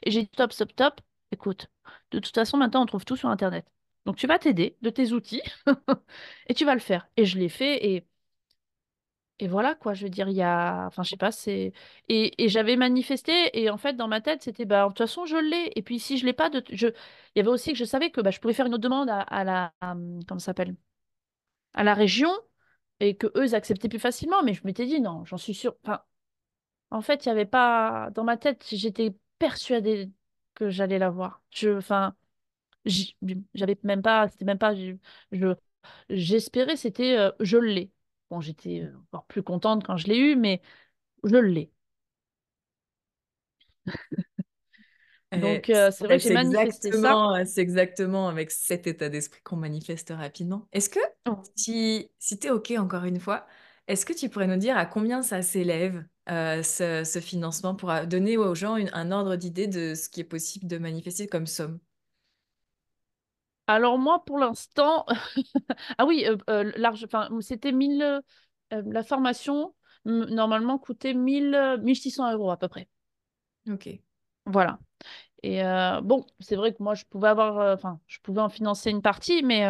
[0.03, 1.01] Et j'ai dit, top, stop, top.
[1.31, 1.69] Écoute,
[2.11, 3.65] de toute façon, maintenant, on trouve tout sur Internet.
[4.05, 5.41] Donc, tu vas t'aider de tes outils
[6.47, 7.07] et tu vas le faire.
[7.17, 7.85] Et je l'ai fait.
[7.85, 8.07] Et
[9.39, 10.85] et voilà, quoi, je veux dire, il y a...
[10.87, 11.73] Enfin, je sais pas, c'est...
[12.09, 15.25] Et, et j'avais manifesté, et en fait, dans ma tête, c'était, bah, de toute façon,
[15.25, 15.71] je l'ai.
[15.75, 16.63] Et puis, si je l'ai pas, de...
[16.71, 16.87] je...
[16.87, 16.93] il
[17.37, 19.43] y avait aussi que je savais que bah, je pouvais faire une autre demande à,
[19.45, 19.73] la...
[19.81, 19.93] à,
[20.27, 20.75] comment ça s'appelle?
[21.73, 22.29] À la région,
[22.99, 24.43] et que eux, acceptaient plus facilement.
[24.43, 25.75] Mais je m'étais dit, non, j'en suis sûre.
[25.85, 26.01] Enfin,
[26.91, 28.11] en fait, il y avait pas...
[28.15, 30.11] Dans ma tête, j'étais persuadée
[30.55, 31.43] que j'allais l'avoir.
[31.51, 31.71] Je...
[31.77, 32.15] Enfin,
[33.53, 34.27] j'avais même pas...
[34.29, 34.75] C'était même pas...
[34.75, 34.93] Je...
[35.31, 35.55] je-
[36.09, 37.91] J'espérais, c'était, euh, je l'ai.
[38.29, 40.61] Bon, j'étais euh, encore plus contente quand je l'ai eu, mais
[41.23, 41.71] je l'ai.
[45.33, 47.23] Euh, Donc, euh, c'est vrai ouais, que j'ai manifesté ça.
[47.35, 50.67] euh, c'est exactement avec cet état d'esprit qu'on manifeste rapidement.
[50.71, 51.49] Est-ce que, Oh.
[51.55, 53.45] si, si tu es OK encore une fois,
[53.87, 57.91] est-ce que tu pourrais nous dire à combien ça s'élève, euh, ce, ce financement, pour
[58.07, 61.47] donner aux gens une- un ordre d'idée de ce qui est possible de manifester comme
[61.47, 61.79] somme?
[63.69, 65.05] Alors, moi, pour l'instant,
[65.99, 68.19] ah oui, euh, euh, large, enfin, c'était 1000, euh,
[68.73, 72.89] euh, la formation, normalement, coûtait 1000, euh, 1600 euros à peu près.
[73.69, 73.89] OK.
[74.45, 74.79] Voilà.
[75.43, 78.91] Et euh, bon, c'est vrai que moi, je pouvais avoir, enfin, je pouvais en financer
[78.91, 79.65] une partie, mais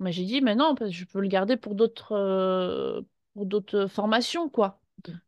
[0.00, 3.86] Mais j'ai dit, mais non, parce que je peux le garder pour d'autres pour d'autres
[3.86, 4.80] formations, quoi.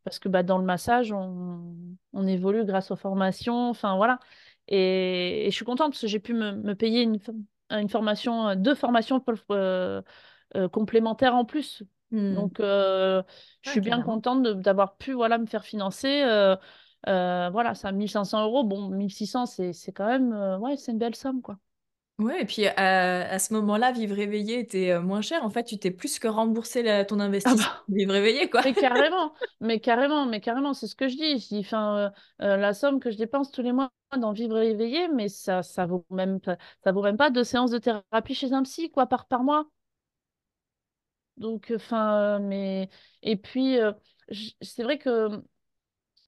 [0.04, 1.74] Parce que bah, dans le massage, on,
[2.12, 3.70] on évolue grâce aux formations.
[3.70, 4.18] Enfin, voilà.
[4.68, 7.18] Et, et je suis contente parce que j'ai pu me, me payer une,
[7.78, 10.02] une formation, euh, deux formations euh,
[10.56, 11.83] euh, complémentaires en plus.
[12.11, 12.35] Hmm.
[12.35, 13.22] Donc, je
[13.62, 16.22] suis bien contente d'avoir pu voilà, me faire financer.
[17.06, 18.64] voilà, ça, 1500 euros.
[18.64, 21.59] Bon, 1600, c'est c'est quand même, ouais, c'est une belle somme, quoi.
[22.20, 25.42] Ouais, et puis à, à ce moment-là, Vivre éveillé était euh, moins cher.
[25.42, 27.56] En fait, tu t'es plus que remboursé la- ton Ah investissement.
[27.56, 27.87] bah.
[27.88, 28.62] Vivre éveillé, quoi.
[28.64, 31.38] Mais carrément, mais carrément, mais carrément, c'est ce que je dis.
[31.40, 32.11] Je dis, enfin, euh,
[32.46, 35.62] euh, la somme que je dépense tous les mois dans Vivre et éveillé, mais ça,
[35.62, 38.90] ça vaut même pas, ça vaut même pas deux séances de thérapie chez un psy,
[38.90, 39.66] quoi, par, par mois.
[41.37, 42.88] Donc, enfin, euh, mais,
[43.22, 43.92] et puis, euh,
[44.28, 45.42] j- c'est vrai que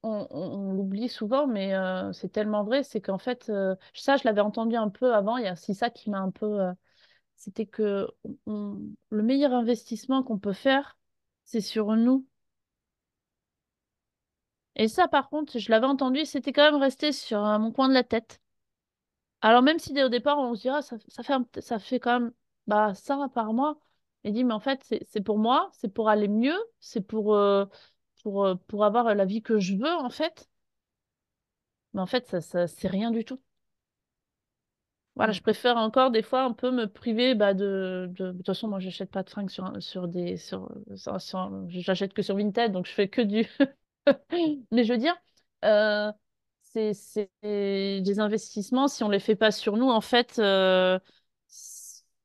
[0.03, 4.41] on, l'oublie souvent, mais euh, c'est tellement vrai, c'est qu'en fait, euh, ça, je l'avais
[4.41, 6.73] entendu un peu avant, il y a aussi ça qui m'a un peu, euh,
[7.37, 8.09] c'était que
[8.47, 10.99] le meilleur investissement qu'on peut faire,
[11.45, 12.27] c'est sur nous.
[14.77, 17.95] Et ça, par contre, je l'avais entendu, c'était quand même resté sur mon coin de
[17.95, 18.41] la tête.
[19.41, 22.21] Alors même si dès au départ, on se dira, ça, ça fait, ça fait quand
[22.21, 22.33] même
[22.67, 23.79] bah, ça par mois.
[24.25, 27.37] Et dit, mais en fait, c'est pour moi, c'est pour aller mieux, c'est pour,
[28.23, 30.49] pour, euh, pour avoir la vie que je veux, en fait.
[31.95, 33.41] Mais en fait, ça, ça, c'est rien du tout.
[35.17, 35.35] Voilà, Mm.
[35.35, 38.33] je préfère encore des fois un peu me priver bah, de, de...
[38.33, 40.37] De toute façon, moi, j'achète pas de fringues sur, sur des...
[40.39, 43.47] Sur, sur- sur- J'achète que sur Vinted, donc je fais que du...
[44.71, 45.17] Mais je veux dire,
[45.65, 46.13] euh,
[46.63, 46.93] c'est
[47.43, 50.99] des investissements, si on les fait pas sur nous, en fait, euh,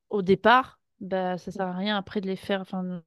[0.10, 3.03] au départ, bah, ça sert à rien après de les faire, enfin,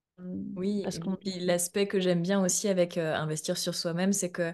[0.56, 1.18] Oui, parce et qu'on...
[1.20, 4.52] puis l'aspect que j'aime bien aussi avec euh, investir sur soi-même, c'est que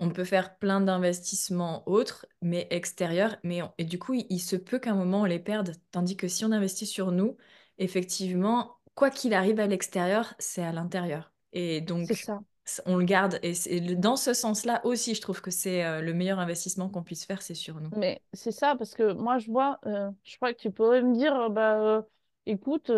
[0.00, 4.40] on peut faire plein d'investissements autres, mais extérieurs, mais on- et du coup, il, il
[4.40, 5.72] se peut qu'à un moment on les perde.
[5.92, 7.36] Tandis que si on investit sur nous,
[7.78, 11.32] effectivement, quoi qu'il arrive à l'extérieur, c'est à l'intérieur.
[11.52, 12.42] Et C'est donc, ça.
[12.66, 13.38] c- on le garde.
[13.42, 17.04] Et c'est dans ce sens-là aussi, je trouve que c'est euh, le meilleur investissement qu'on
[17.04, 17.94] puisse faire, c'est sur nous.
[17.96, 21.14] Mais c'est ça, parce que moi, je vois, euh, je crois que tu pourrais me
[21.14, 22.06] dire, bah,
[22.46, 22.90] écoute,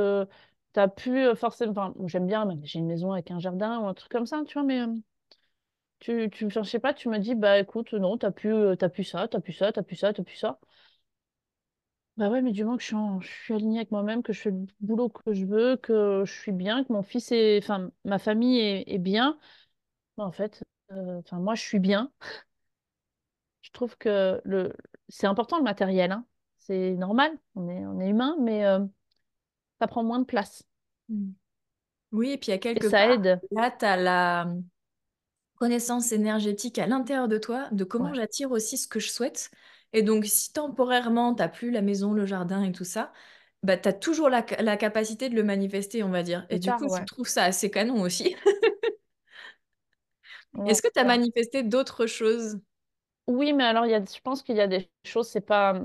[0.73, 4.11] t'as pu forcément, enfin, j'aime bien, j'ai une maison avec un jardin ou un truc
[4.13, 4.81] comme ça, tu vois, mais
[6.01, 9.05] tu, tu, je sais pas, tu me dis, bah, écoute, non, t'as pu, t'as pu
[9.05, 10.59] ça, t'as pu ça, t'as pu ça, t'as pu ça.
[12.19, 14.67] Bah ouais, mais du moment que je suis, alignée avec moi-même, que je fais le
[14.81, 18.59] boulot que je veux, que je suis bien, que mon fils est, enfin, ma famille
[18.61, 19.39] est, bien,
[20.19, 20.65] bah, en fait,
[21.33, 22.13] moi, je suis bien.
[23.63, 24.73] Je trouve que le,
[25.09, 26.27] c'est important le matériel, hein.
[26.59, 28.65] C'est normal, on est, on est humain, mais
[29.83, 30.65] ça prend moins de place.
[31.09, 31.33] Mm.
[32.13, 33.43] Oui, et puis à Et quelque ça part, aide.
[33.53, 34.47] là, tu as la
[35.57, 39.51] connaissance énergétique à l'intérieur de toi, de comment Ouais, j'attire aussi ce que je souhaite.
[39.93, 43.13] Et donc, si temporairement, tu n'as plus la maison, le jardin et tout ça,
[43.63, 46.47] bah, tu as toujours la, la capacité de le manifester, on va dire.
[46.51, 47.07] Et du coup, je ouais.
[47.07, 48.35] trouve ça assez canon aussi.
[50.55, 52.59] Ouais, Est-ce que tu as manifesté d'autres choses?
[53.29, 55.81] Oui, mais alors, il y a, je pense qu'il y a des choses, c'est pas,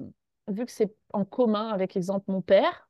[0.47, 2.86] vu que c'est en commun avec, exemple, mon père,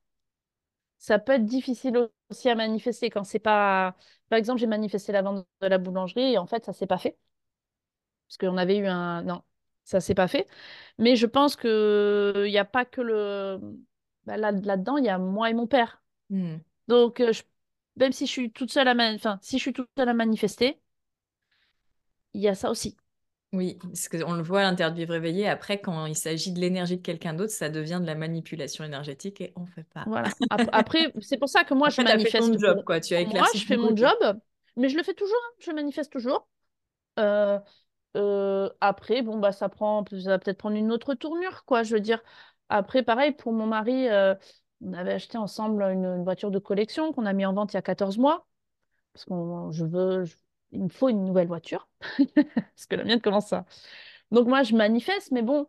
[1.00, 3.96] ça peut être difficile aussi à manifester quand c'est pas.
[4.30, 6.98] Par exemple, j'ai manifesté la vente de la boulangerie et en fait, ça s'est pas
[6.98, 7.18] fait.
[8.28, 9.24] Parce qu'on avait eu un.
[9.24, 9.44] Non,
[9.84, 10.48] ça s'est pas fait.
[10.98, 13.60] Mais je pense que il n'y a pas que le.
[14.26, 16.02] Bah, là, là-dedans, il y a moi et mon père.
[16.30, 16.58] Hmm.
[16.88, 17.44] Donc, euh, je-
[17.98, 20.14] même si je suis toute seule à mani- enfin, si je suis toute seule à
[20.14, 20.82] manifester,
[22.34, 22.96] il y a ça aussi.
[23.54, 25.48] Oui, parce qu'on le voit à l'intérieur de vivre éveillé.
[25.48, 29.40] Après, quand il s'agit de l'énergie de quelqu'un d'autre, ça devient de la manipulation énergétique
[29.42, 30.04] et on ne fait pas.
[30.06, 30.36] Voilà.
[30.50, 33.00] Ap- Après, c'est pour ça que moi, je Après, as fait ton manifeste job, quoi.
[33.00, 34.18] Tu as moi, je fais mon job,
[34.76, 36.48] mais je le fais toujours, hein, je manifeste toujours.
[37.20, 37.60] Euh,
[38.18, 41.84] euh, après, bon, bah, ça prend, ça va peut-être prendre une autre tournure, quoi.
[41.84, 42.22] Je veux dire,
[42.70, 44.36] après, pareil, pour mon mari, euh,
[44.82, 47.78] on avait acheté ensemble une, une voiture de collection qu'on a mis en vente il
[47.78, 48.48] y a 14 mois,
[49.14, 50.36] parce qu'on, je veux, je-
[50.72, 51.88] il me faut une nouvelle voiture,
[52.56, 53.66] parce que la mienne commence à,
[54.32, 55.68] Donc moi, je manifeste, mais bon,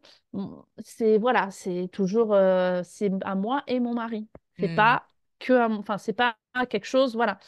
[0.84, 4.28] c'est voilà, c'est toujours euh, c'est à moi et mon mari.
[4.61, 4.68] C'est Hmm.
[4.68, 5.08] pas
[5.38, 6.37] que à mon- enfin c'est pas
[6.70, 7.38] quelque chose, voilà.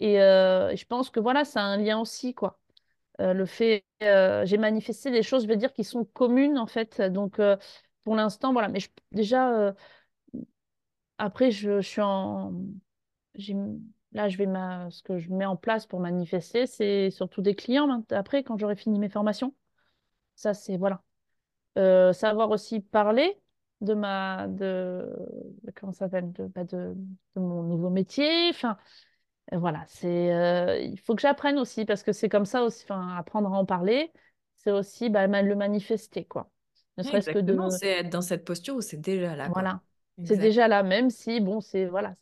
[0.00, 2.60] Et euh, je pense que voilà, ça a un lien aussi quoi.
[3.20, 7.00] Euh, le fait, j'ai manifesté des choses, je veux dire, qui sont communes en fait.
[7.02, 7.40] Donc
[8.04, 8.68] pour l'instant, voilà.
[8.68, 9.74] Mais je- déjà
[11.18, 12.52] après, je, je suis en,
[13.34, 13.56] j'ai-
[14.12, 17.54] là, je vais ma, ce que je mets en place pour manifester, c'est surtout des
[17.54, 17.86] clients.
[17.86, 19.54] maintenant, Après, quand j'aurai fini mes formations,
[20.34, 21.02] ça c'est voilà.
[21.78, 23.40] Euh, savoir aussi parler
[23.80, 25.08] de ma de,
[25.76, 26.94] comment ça s'appelle de, bah, de,
[27.36, 28.76] de mon nouveau métier enfin
[29.52, 33.16] voilà c'est euh, il faut que j'apprenne aussi parce que c'est comme ça aussi enfin
[33.16, 34.12] apprendre à en parler
[34.56, 36.50] c'est aussi bah, le manifester quoi
[36.98, 39.80] ne serait-ce que de c'est être dans cette posture où c'est déjà là, quoi.
[40.24, 42.16] C'est déjà là même si bon c'est voilà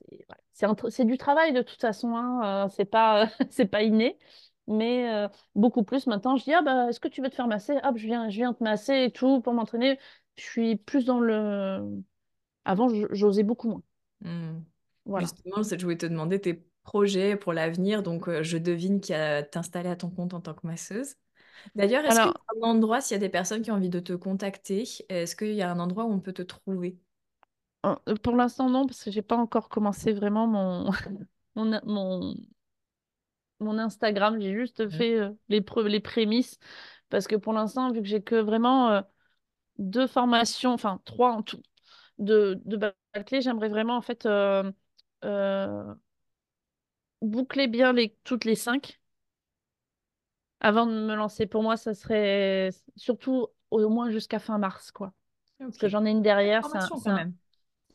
[0.52, 1.04] c'est voilà.
[1.04, 4.18] du travail de toute façon hein, euh, c'est pas c'est pas inné
[4.66, 7.48] mais euh, beaucoup plus maintenant je dis ah bah est-ce que tu veux te faire
[7.48, 7.74] masser?
[7.84, 9.98] Hop je viens je viens te masser et tout pour m'entraîner
[10.36, 11.80] je suis plus dans le
[12.64, 13.82] avant j'osais beaucoup moins
[14.22, 14.60] Hmm.
[15.04, 18.02] voilà Justement, je voulais te demander tes projets pour l'avenir.
[18.02, 21.14] Donc, euh, je devine qu'il y a t'installer à ton compte en tant que masseuse.
[21.76, 23.90] D'ailleurs, est-ce qu'il y a un endroit, s'il y a des personnes qui ont envie
[23.90, 26.98] de te contacter, est-ce qu'il y a un endroit où on peut te trouver?
[27.86, 30.90] Euh, pour l'instant non parce que j'ai pas encore commencé vraiment mon
[31.56, 32.34] mon, mon,
[33.60, 36.58] mon Instagram j'ai juste fait euh, les preuves les prémices
[37.08, 39.00] parce que pour l'instant vu que j'ai que vraiment euh,
[39.78, 41.62] deux formations, enfin trois en tout,
[42.18, 42.76] de, de
[43.14, 43.40] Barclay.
[43.42, 44.72] J'aimerais vraiment en fait euh,
[47.22, 48.98] boucler bien les, toutes les cinq
[50.60, 51.46] avant de me lancer.
[51.46, 55.12] Pour moi, ça serait surtout au moins jusqu'à fin mars, quoi.
[55.66, 57.34] Parce que j'en ai une derrière, c'est un, quand même.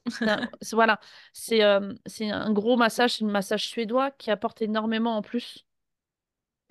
[0.08, 1.00] C'est un- c'est- voilà,
[1.34, 5.66] c'est euh, c'est un gros massage, c'est un massage suédois qui apporte énormément en plus.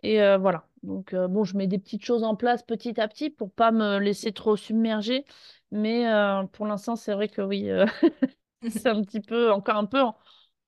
[0.02, 0.68] Et euh, voilà.
[0.82, 3.70] Donc euh, bon, je mets des petites choses en place petit à petit pour pas
[3.72, 5.24] me laisser trop submerger.
[5.70, 6.04] Mais
[6.52, 7.68] pour l'instant, c'est vrai que oui,
[8.68, 10.16] c'est un petit peu, encore un peu en,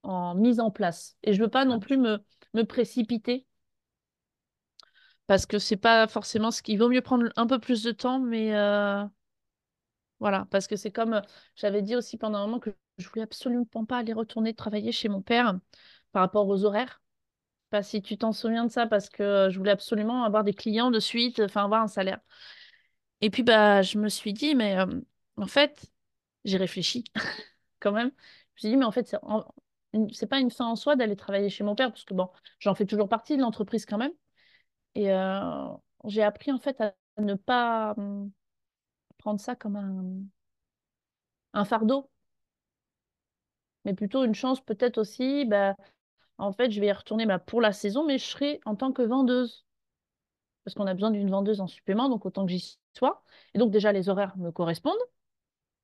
[0.04, 1.16] en mise en place.
[1.24, 2.18] Et je veux pas non plus me,
[2.54, 3.46] me précipiter
[5.26, 8.20] parce que c'est pas forcément ce qu'il vaut mieux prendre un peu plus de temps,
[8.20, 8.54] mais,
[10.20, 11.20] Voilà, parce que c'est comme,
[11.56, 15.08] j'avais dit aussi pendant un moment que je voulais absolument pas aller retourner travailler chez
[15.08, 15.58] mon père
[16.12, 17.02] par rapport aux horaires.
[17.70, 20.90] Pas si tu t'en souviens de ça, parce que je voulais absolument avoir des clients
[20.92, 22.20] de suite, enfin avoir un salaire.
[23.20, 24.76] Et puis bah je me suis dit, mais
[25.36, 25.86] en fait,
[26.44, 27.04] j'ai réfléchi
[27.80, 28.10] quand même.
[28.56, 29.44] Je me suis dit, mais en fait, c'est en-
[30.30, 32.86] pas une fin en soi d'aller travailler chez mon père, parce que bon, j'en fais
[32.86, 34.12] toujours partie de l'entreprise quand même.
[34.96, 35.10] Et
[36.06, 38.30] j'ai appris en fait à ne pas hum,
[39.24, 39.76] prendre ça comme
[41.54, 42.10] un, fardeau,
[43.84, 45.46] mais plutôt une chance peut-être aussi.
[45.46, 45.76] Bah,
[46.38, 48.92] en fait, je vais y retourner bah, pour la saison, mais je serai en tant
[48.92, 49.64] que vendeuse.
[50.64, 53.22] Parce qu'on a besoin d'une vendeuse en supplément, donc autant que j'y sois.
[53.54, 54.94] Et donc déjà, les horaires me correspondent.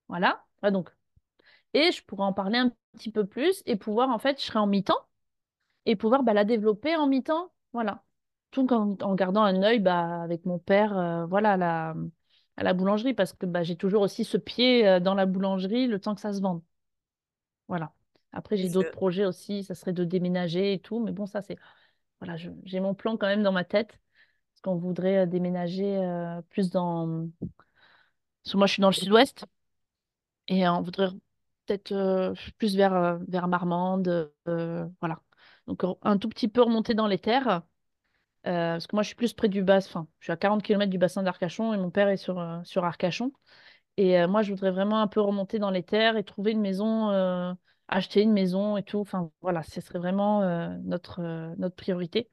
[0.09, 0.44] Voilà.
[0.62, 0.90] Ah, donc.
[1.74, 4.59] Et je pourrais en parler un petit peu plus et pouvoir, en fait, je serai
[4.59, 4.98] en mi-temps
[5.87, 7.53] et pouvoir bah, la développer en mi-temps.
[7.72, 8.05] Voilà.
[8.50, 11.94] Tout en, gardant un œil bah, avec mon père euh, voilà, la,
[12.61, 15.87] à la boulangerie, parce que bah, j'ai toujours aussi ce pied euh, dans la boulangerie
[15.87, 16.61] le temps que ça se vende.
[17.68, 17.92] Voilà.
[18.33, 21.57] Après, j'ai d'autres projets aussi, ça serait de déménager et tout, mais bon, ça c'est.
[22.20, 23.99] Voilà, j'ai mon plan quand même dans ma tête,
[24.53, 27.29] parce qu'on voudrait euh, déménager euh, plus dans.
[28.42, 29.46] Parce que moi, je suis dans le sud-ouest,
[30.49, 31.09] et on voudrait
[31.64, 35.23] peut-être euh, plus vers, vers Marmande, euh, voilà.
[35.66, 37.62] Donc, un tout petit peu remonter dans les terres,
[38.46, 40.62] euh, parce que moi, je suis plus près du bassin, enfin, je suis à 40
[40.62, 43.33] km du bassin d'Arcachon, et mon père est sur, euh, sur Arcachon.
[43.96, 46.61] Et euh, moi, je voudrais vraiment un peu remonter dans les terres et trouver une
[46.61, 47.11] maison,
[47.88, 49.00] acheter une maison et tout.
[49.00, 50.40] Enfin, voilà, ce serait vraiment
[50.81, 51.20] notre,
[51.59, 52.31] notre priorité.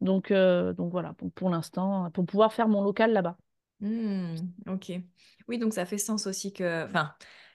[0.00, 3.36] Donc, donc voilà, pour, pour l'instant, pour pouvoir faire mon local là-bas.
[3.80, 4.34] Hmm,
[4.66, 4.92] ok.
[5.46, 7.14] Oui, donc ça fait sens aussi que, enfin,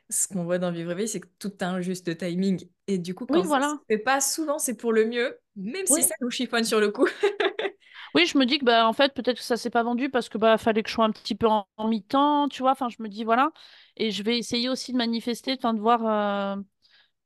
[0.09, 2.65] ce qu'on voit dans Vivre et Vivre, c'est que tout un juste timing.
[2.87, 3.79] Et du coup, Oui, quand ça se voilà.
[3.89, 7.07] fait pas, souvent c'est pour le mieux, même si ça nous chiffonne sur le coup.
[8.15, 10.30] Oui, je me dis que bah en fait peut-être que ça s'est pas vendu parce
[10.30, 12.71] que bah fallait que je sois un petit peu en, mi-temps, tu vois.
[12.71, 13.52] Enfin, je me dis voilà.
[13.97, 16.62] Et je vais essayer aussi de manifester, de voir, euh,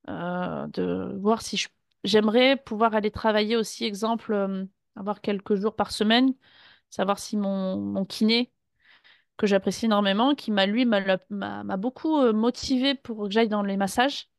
[0.09, 1.69] euh, de voir si je
[2.05, 6.33] j'aimerais pouvoir aller travailler aussi, exemple, euh, avoir quelques jours par semaine,
[6.91, 8.53] savoir si mon, mon kiné
[9.37, 14.29] que j'apprécie énormément, qui m'a lui m'a beaucoup motivée pour que j'aille dans les massages.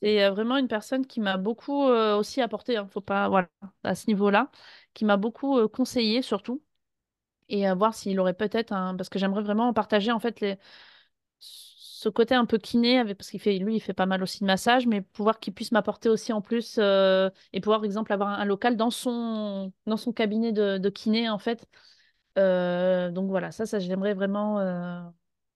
[0.00, 3.48] C'est vraiment une personne qui m'a beaucoup aussi apporté, hein, faut pas, voilà,
[3.84, 4.50] à ce niveau-là,
[4.94, 6.62] qui m'a beaucoup conseillé surtout,
[7.48, 10.58] et à voir s'il aurait peut-être un, parce que j'aimerais vraiment partager en fait les,
[11.38, 14.40] ce côté un peu kiné, avec, parce qu'il fait, lui, il fait pas mal aussi
[14.40, 18.12] de massage, mais pouvoir qu'il puisse m'apporter aussi en plus, euh, et pouvoir, par exemple,
[18.12, 21.64] avoir un, local dans son, dans son cabinet de, de kiné en fait.
[22.38, 25.00] Euh, donc voilà, ça, ça j'aimerais vraiment euh,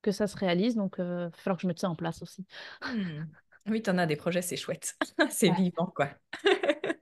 [0.03, 2.45] que ça se réalise, donc il va falloir que je mette ça en place aussi.
[2.83, 3.25] Hmm.
[3.69, 4.95] Oui, t'en as des projets, c'est chouette.
[5.31, 6.11] C'est Ouais, vivant, quoi.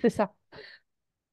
[0.00, 0.32] c'est ça.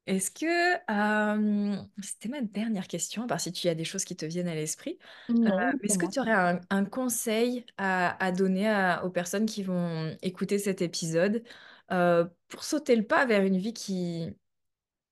[0.06, 0.46] Est-ce que,
[0.92, 4.50] euh, c'était ma dernière question, à part si tu as des choses qui te viennent
[4.50, 5.00] à l'esprit,
[5.48, 9.06] euh, Non, mais pour est-ce que tu aurais un, un conseil à, à donner à-
[9.06, 11.44] aux personnes qui vont écouter cet épisode
[11.92, 14.28] euh, pour sauter le pas vers une vie qui,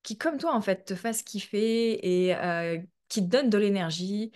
[0.02, 2.78] qui, comme toi, en fait, te fasse kiffer et euh,
[3.08, 4.32] qui te donne de l'énergie,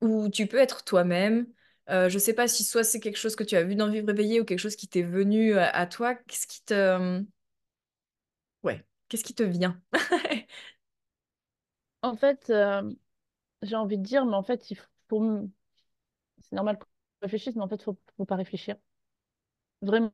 [0.00, 1.46] où tu peux être toi-même?
[1.90, 4.10] Euh, je sais pas si soit c'est quelque chose que tu as vu dans Vivre
[4.10, 6.14] éveillé ou quelque chose qui t'est venu à, à toi.
[6.14, 7.22] Qu'est-ce qui te...
[9.10, 9.80] Qu'est-ce qui te vient?
[12.02, 12.92] En fait, euh,
[13.62, 15.20] j'ai envie de dire, mais en fait, il faut.
[16.40, 16.86] C'est normal qu'on
[17.22, 18.76] réfléchisse, mais en fait, il faut, faut pas réfléchir.
[19.82, 20.12] Vraiment.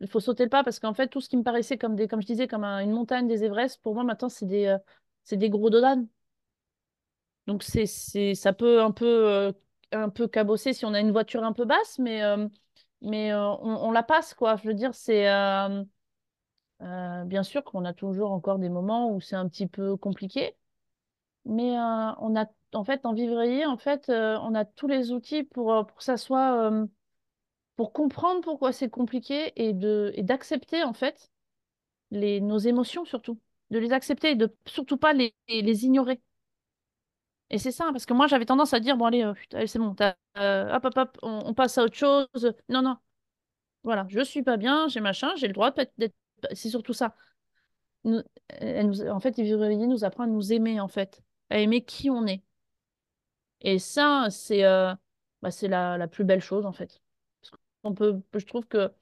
[0.00, 2.06] Il faut sauter le pas parce qu'en fait, tout ce qui me paraissait comme des,
[2.06, 4.78] comme je disais, comme un- une montagne des Everest, pour moi, maintenant, c'est des, euh,
[5.36, 6.06] des gros dodanes.
[7.46, 7.62] Donc,
[8.34, 9.52] ça peut un peu, euh,
[9.92, 12.20] un peu cabosser si on a une voiture un peu basse, mais,
[13.02, 14.56] mais on la passe, quoi.
[14.56, 15.26] Je veux dire, c'est.
[16.82, 20.56] Euh, bien sûr qu'on a toujours encore des moments où c'est un petit peu compliqué.
[21.46, 25.12] Mais euh, on a, en fait, en vivrier, en fait, euh, on a tous les
[25.12, 26.02] outils pour, pour
[27.76, 31.30] pour comprendre pourquoi c'est compliqué et de, et d'accepter, en fait,
[32.12, 33.40] les, nos émotions surtout.
[33.70, 36.22] De les accepter et de surtout pas les, les ignorer.
[37.50, 39.24] Et c'est ça, parce que moi, j'avais tendance à dire, bon, allez,
[39.66, 42.28] c'est bon, hop, hop, hop, on, on passe à autre chose.
[42.68, 42.96] Non, non,
[43.84, 46.14] voilà, je suis pas bien, j'ai machin, j'ai le droit d'être.
[46.42, 47.14] D'être- C'est surtout ça.
[48.04, 52.42] En fait, Vivrier nous apprend à nous aimer, en fait, à aimer qui on est.
[53.60, 54.94] Et ça, c'est euh,
[55.42, 57.00] bah, la, la plus belle chose, en fait.
[57.82, 58.92] Qu'on peut, je trouve que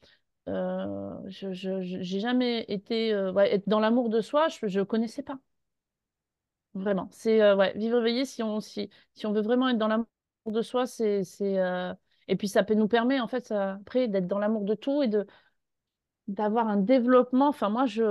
[0.48, 3.32] euh, je, j'ai jamais été euh,
[3.66, 5.38] dans l'amour de soi, je ne connaissais pas.
[6.74, 7.08] Vraiment.
[7.12, 10.06] C'est euh, ouais, vivre éveillé, si on, si, si on veut vraiment être dans l'amour
[10.46, 11.22] de soi, c'est,
[12.28, 15.08] et puis ça peut nous permettre, en fait, après, d'être dans l'amour de tout et
[15.08, 15.26] de,
[16.28, 17.48] d'avoir un développement.
[17.48, 18.02] Enfin, moi, je...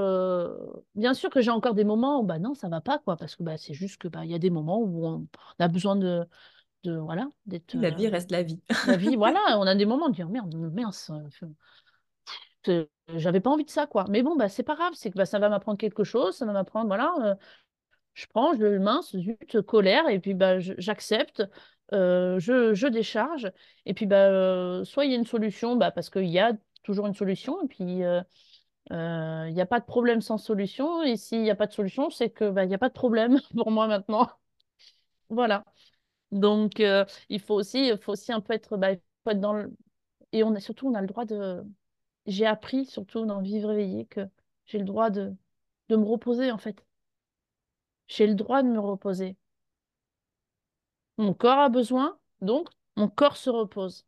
[0.95, 3.36] Bien sûr que j'ai encore des moments où, bah non, ça va pas, quoi, parce
[3.36, 5.28] que bah, c'est juste que bah, il y a des moments où on
[5.59, 6.26] a besoin de
[6.84, 8.61] de voilà, d'être La vie euh, reste la vie.
[8.88, 9.16] la vie.
[9.18, 11.11] Voilà, on a des moments de dire merde, mince,
[12.68, 12.86] euh,
[13.16, 14.05] j'avais pas envie de ça, quoi.
[14.09, 16.45] Mais bon, bah, c'est pas grave, c'est que bah, ça va m'apprendre quelque chose, ça
[16.45, 17.36] va m'apprendre, voilà, euh,
[18.13, 21.43] je prends, je le mince, zut, colère, et puis bah, j'accepte,
[21.93, 23.51] euh, je, je décharge,
[23.86, 26.53] et puis bah, euh, soit il y a une solution, bah, parce qu'il y a
[26.86, 28.21] toujours une solution, et puis euh,
[28.91, 31.73] euh, il n'y a pas de problème sans solution, et s'il n'y a pas de
[31.73, 34.29] solution, c'est que bah, il n'y a pas de problème pour moi maintenant.
[35.29, 35.65] Voilà.
[36.31, 39.73] Donc, euh, il faut aussi, faut aussi un peu être, bah, faut être dans le...
[40.33, 41.63] Et on a, surtout, on a le droit de...
[42.27, 44.21] J'ai appris, surtout dans Vivre éveillé, que
[44.65, 45.36] j'ai le droit de,
[45.89, 46.86] de me reposer, en fait.
[48.07, 49.38] J'ai le droit de me reposer.
[51.17, 54.05] Mon corps a besoin, donc mon corps se repose.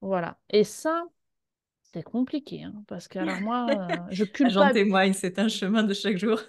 [0.00, 0.38] Voilà.
[0.50, 1.04] Et ça,
[1.82, 4.70] c'est compliqué, hein, parce que alors moi, euh, je J'en culpabilise.
[4.70, 6.40] témoigne, c'est un chemin de chaque jour.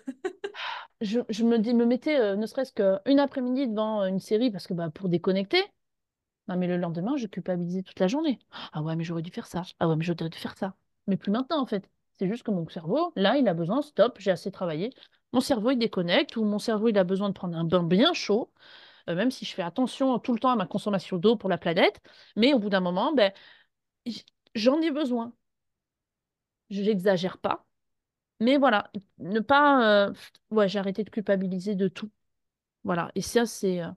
[1.01, 4.51] Je, je me dis, me mettais euh, ne serait-ce qu'une après-midi devant euh, une série,
[4.51, 5.61] parce que bah, pour déconnecter,
[6.47, 8.39] Non, mais le lendemain, je culpabilisais toute la journée.
[8.73, 9.63] Ah ouais, mais j'aurais dû faire ça.
[9.79, 10.75] Ah ouais, mais j'aurais dû faire ça.
[11.07, 11.89] Mais plus maintenant, en fait.
[12.19, 14.93] C'est juste que mon cerveau, là, il a besoin, stop, j'ai assez travaillé.
[15.31, 18.13] Mon cerveau, il déconnecte, ou mon cerveau, il a besoin de prendre un bain bien
[18.13, 18.51] chaud,
[19.09, 21.57] euh, même si je fais attention tout le temps à ma consommation d'eau pour la
[21.57, 22.01] planète.
[22.35, 23.31] Mais au bout d'un moment, ben,
[24.55, 25.33] j'en ai besoin.
[26.69, 27.65] Je n'exagère pas.
[28.41, 30.07] Mais voilà, ne pas...
[30.09, 30.13] euh,
[30.51, 32.11] Ouais, j'ai arrêté de culpabiliser de tout.
[32.83, 33.11] Voilà.
[33.15, 33.81] Et ça, c'est...
[33.83, 33.89] euh,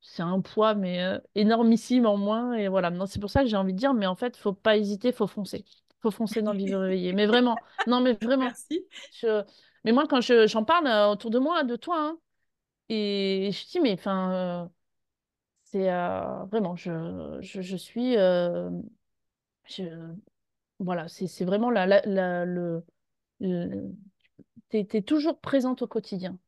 [0.00, 2.54] c'est un poids, mais euh, énormissime en moins.
[2.54, 4.76] Et voilà, c'est pour ça que j'ai envie de dire, mais en fait, faut pas
[4.78, 5.64] hésiter, faut foncer.
[6.02, 7.12] Faut foncer dans Vivre réveillé.
[7.14, 8.44] Mais vraiment, non, mais vraiment.
[8.46, 8.86] Merci.
[9.20, 9.44] Je...
[9.84, 12.18] Mais moi, quand je, j'en parle autour de moi, de toi, hein,
[12.88, 14.68] et je dis, mais enfin, euh,
[15.64, 18.16] c'est euh, vraiment, je, je, je suis.
[18.16, 18.70] euh,
[19.68, 20.14] je-
[20.80, 22.84] voilà, c'est c'est vraiment la, la, la- le.
[23.40, 23.92] le...
[24.70, 26.38] T'es, t'es toujours présente au quotidien.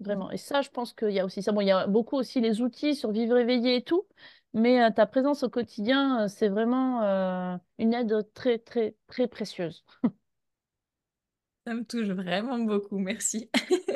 [0.00, 0.30] Vraiment.
[0.32, 1.52] Et ça, je pense qu'il y a aussi ça.
[1.52, 4.06] Bon, il y a beaucoup aussi les outils sur Vivre éveillé et tout,
[4.54, 9.28] mais euh, ta présence au quotidien, euh, c'est vraiment euh, une aide très, très, très
[9.28, 9.84] précieuse.
[11.66, 13.50] Ça me touche vraiment beaucoup, merci.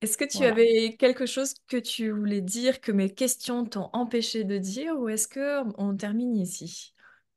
[0.00, 0.46] Est-ce que tu Voilà.
[0.46, 5.08] avais quelque chose que tu voulais dire que mes questions t'ont empêché de dire ou
[5.08, 6.94] est-ce que on termine ici?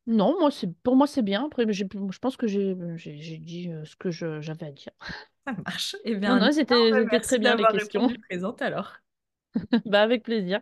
[0.08, 1.46] Non, moi, c'est, pour moi, c'est bien.
[1.46, 4.72] Après, j'ai- je pense que j'ai, j'ai, j'ai dit euh, ce que je- j'avais à
[4.72, 4.92] dire.
[5.46, 5.96] Ça marche.
[6.04, 8.10] Eh bien, Non, un non, c'était, très merci bien les d'avoir questions.
[8.10, 8.98] répondu présente alors.
[9.86, 10.62] Bah, avec plaisir.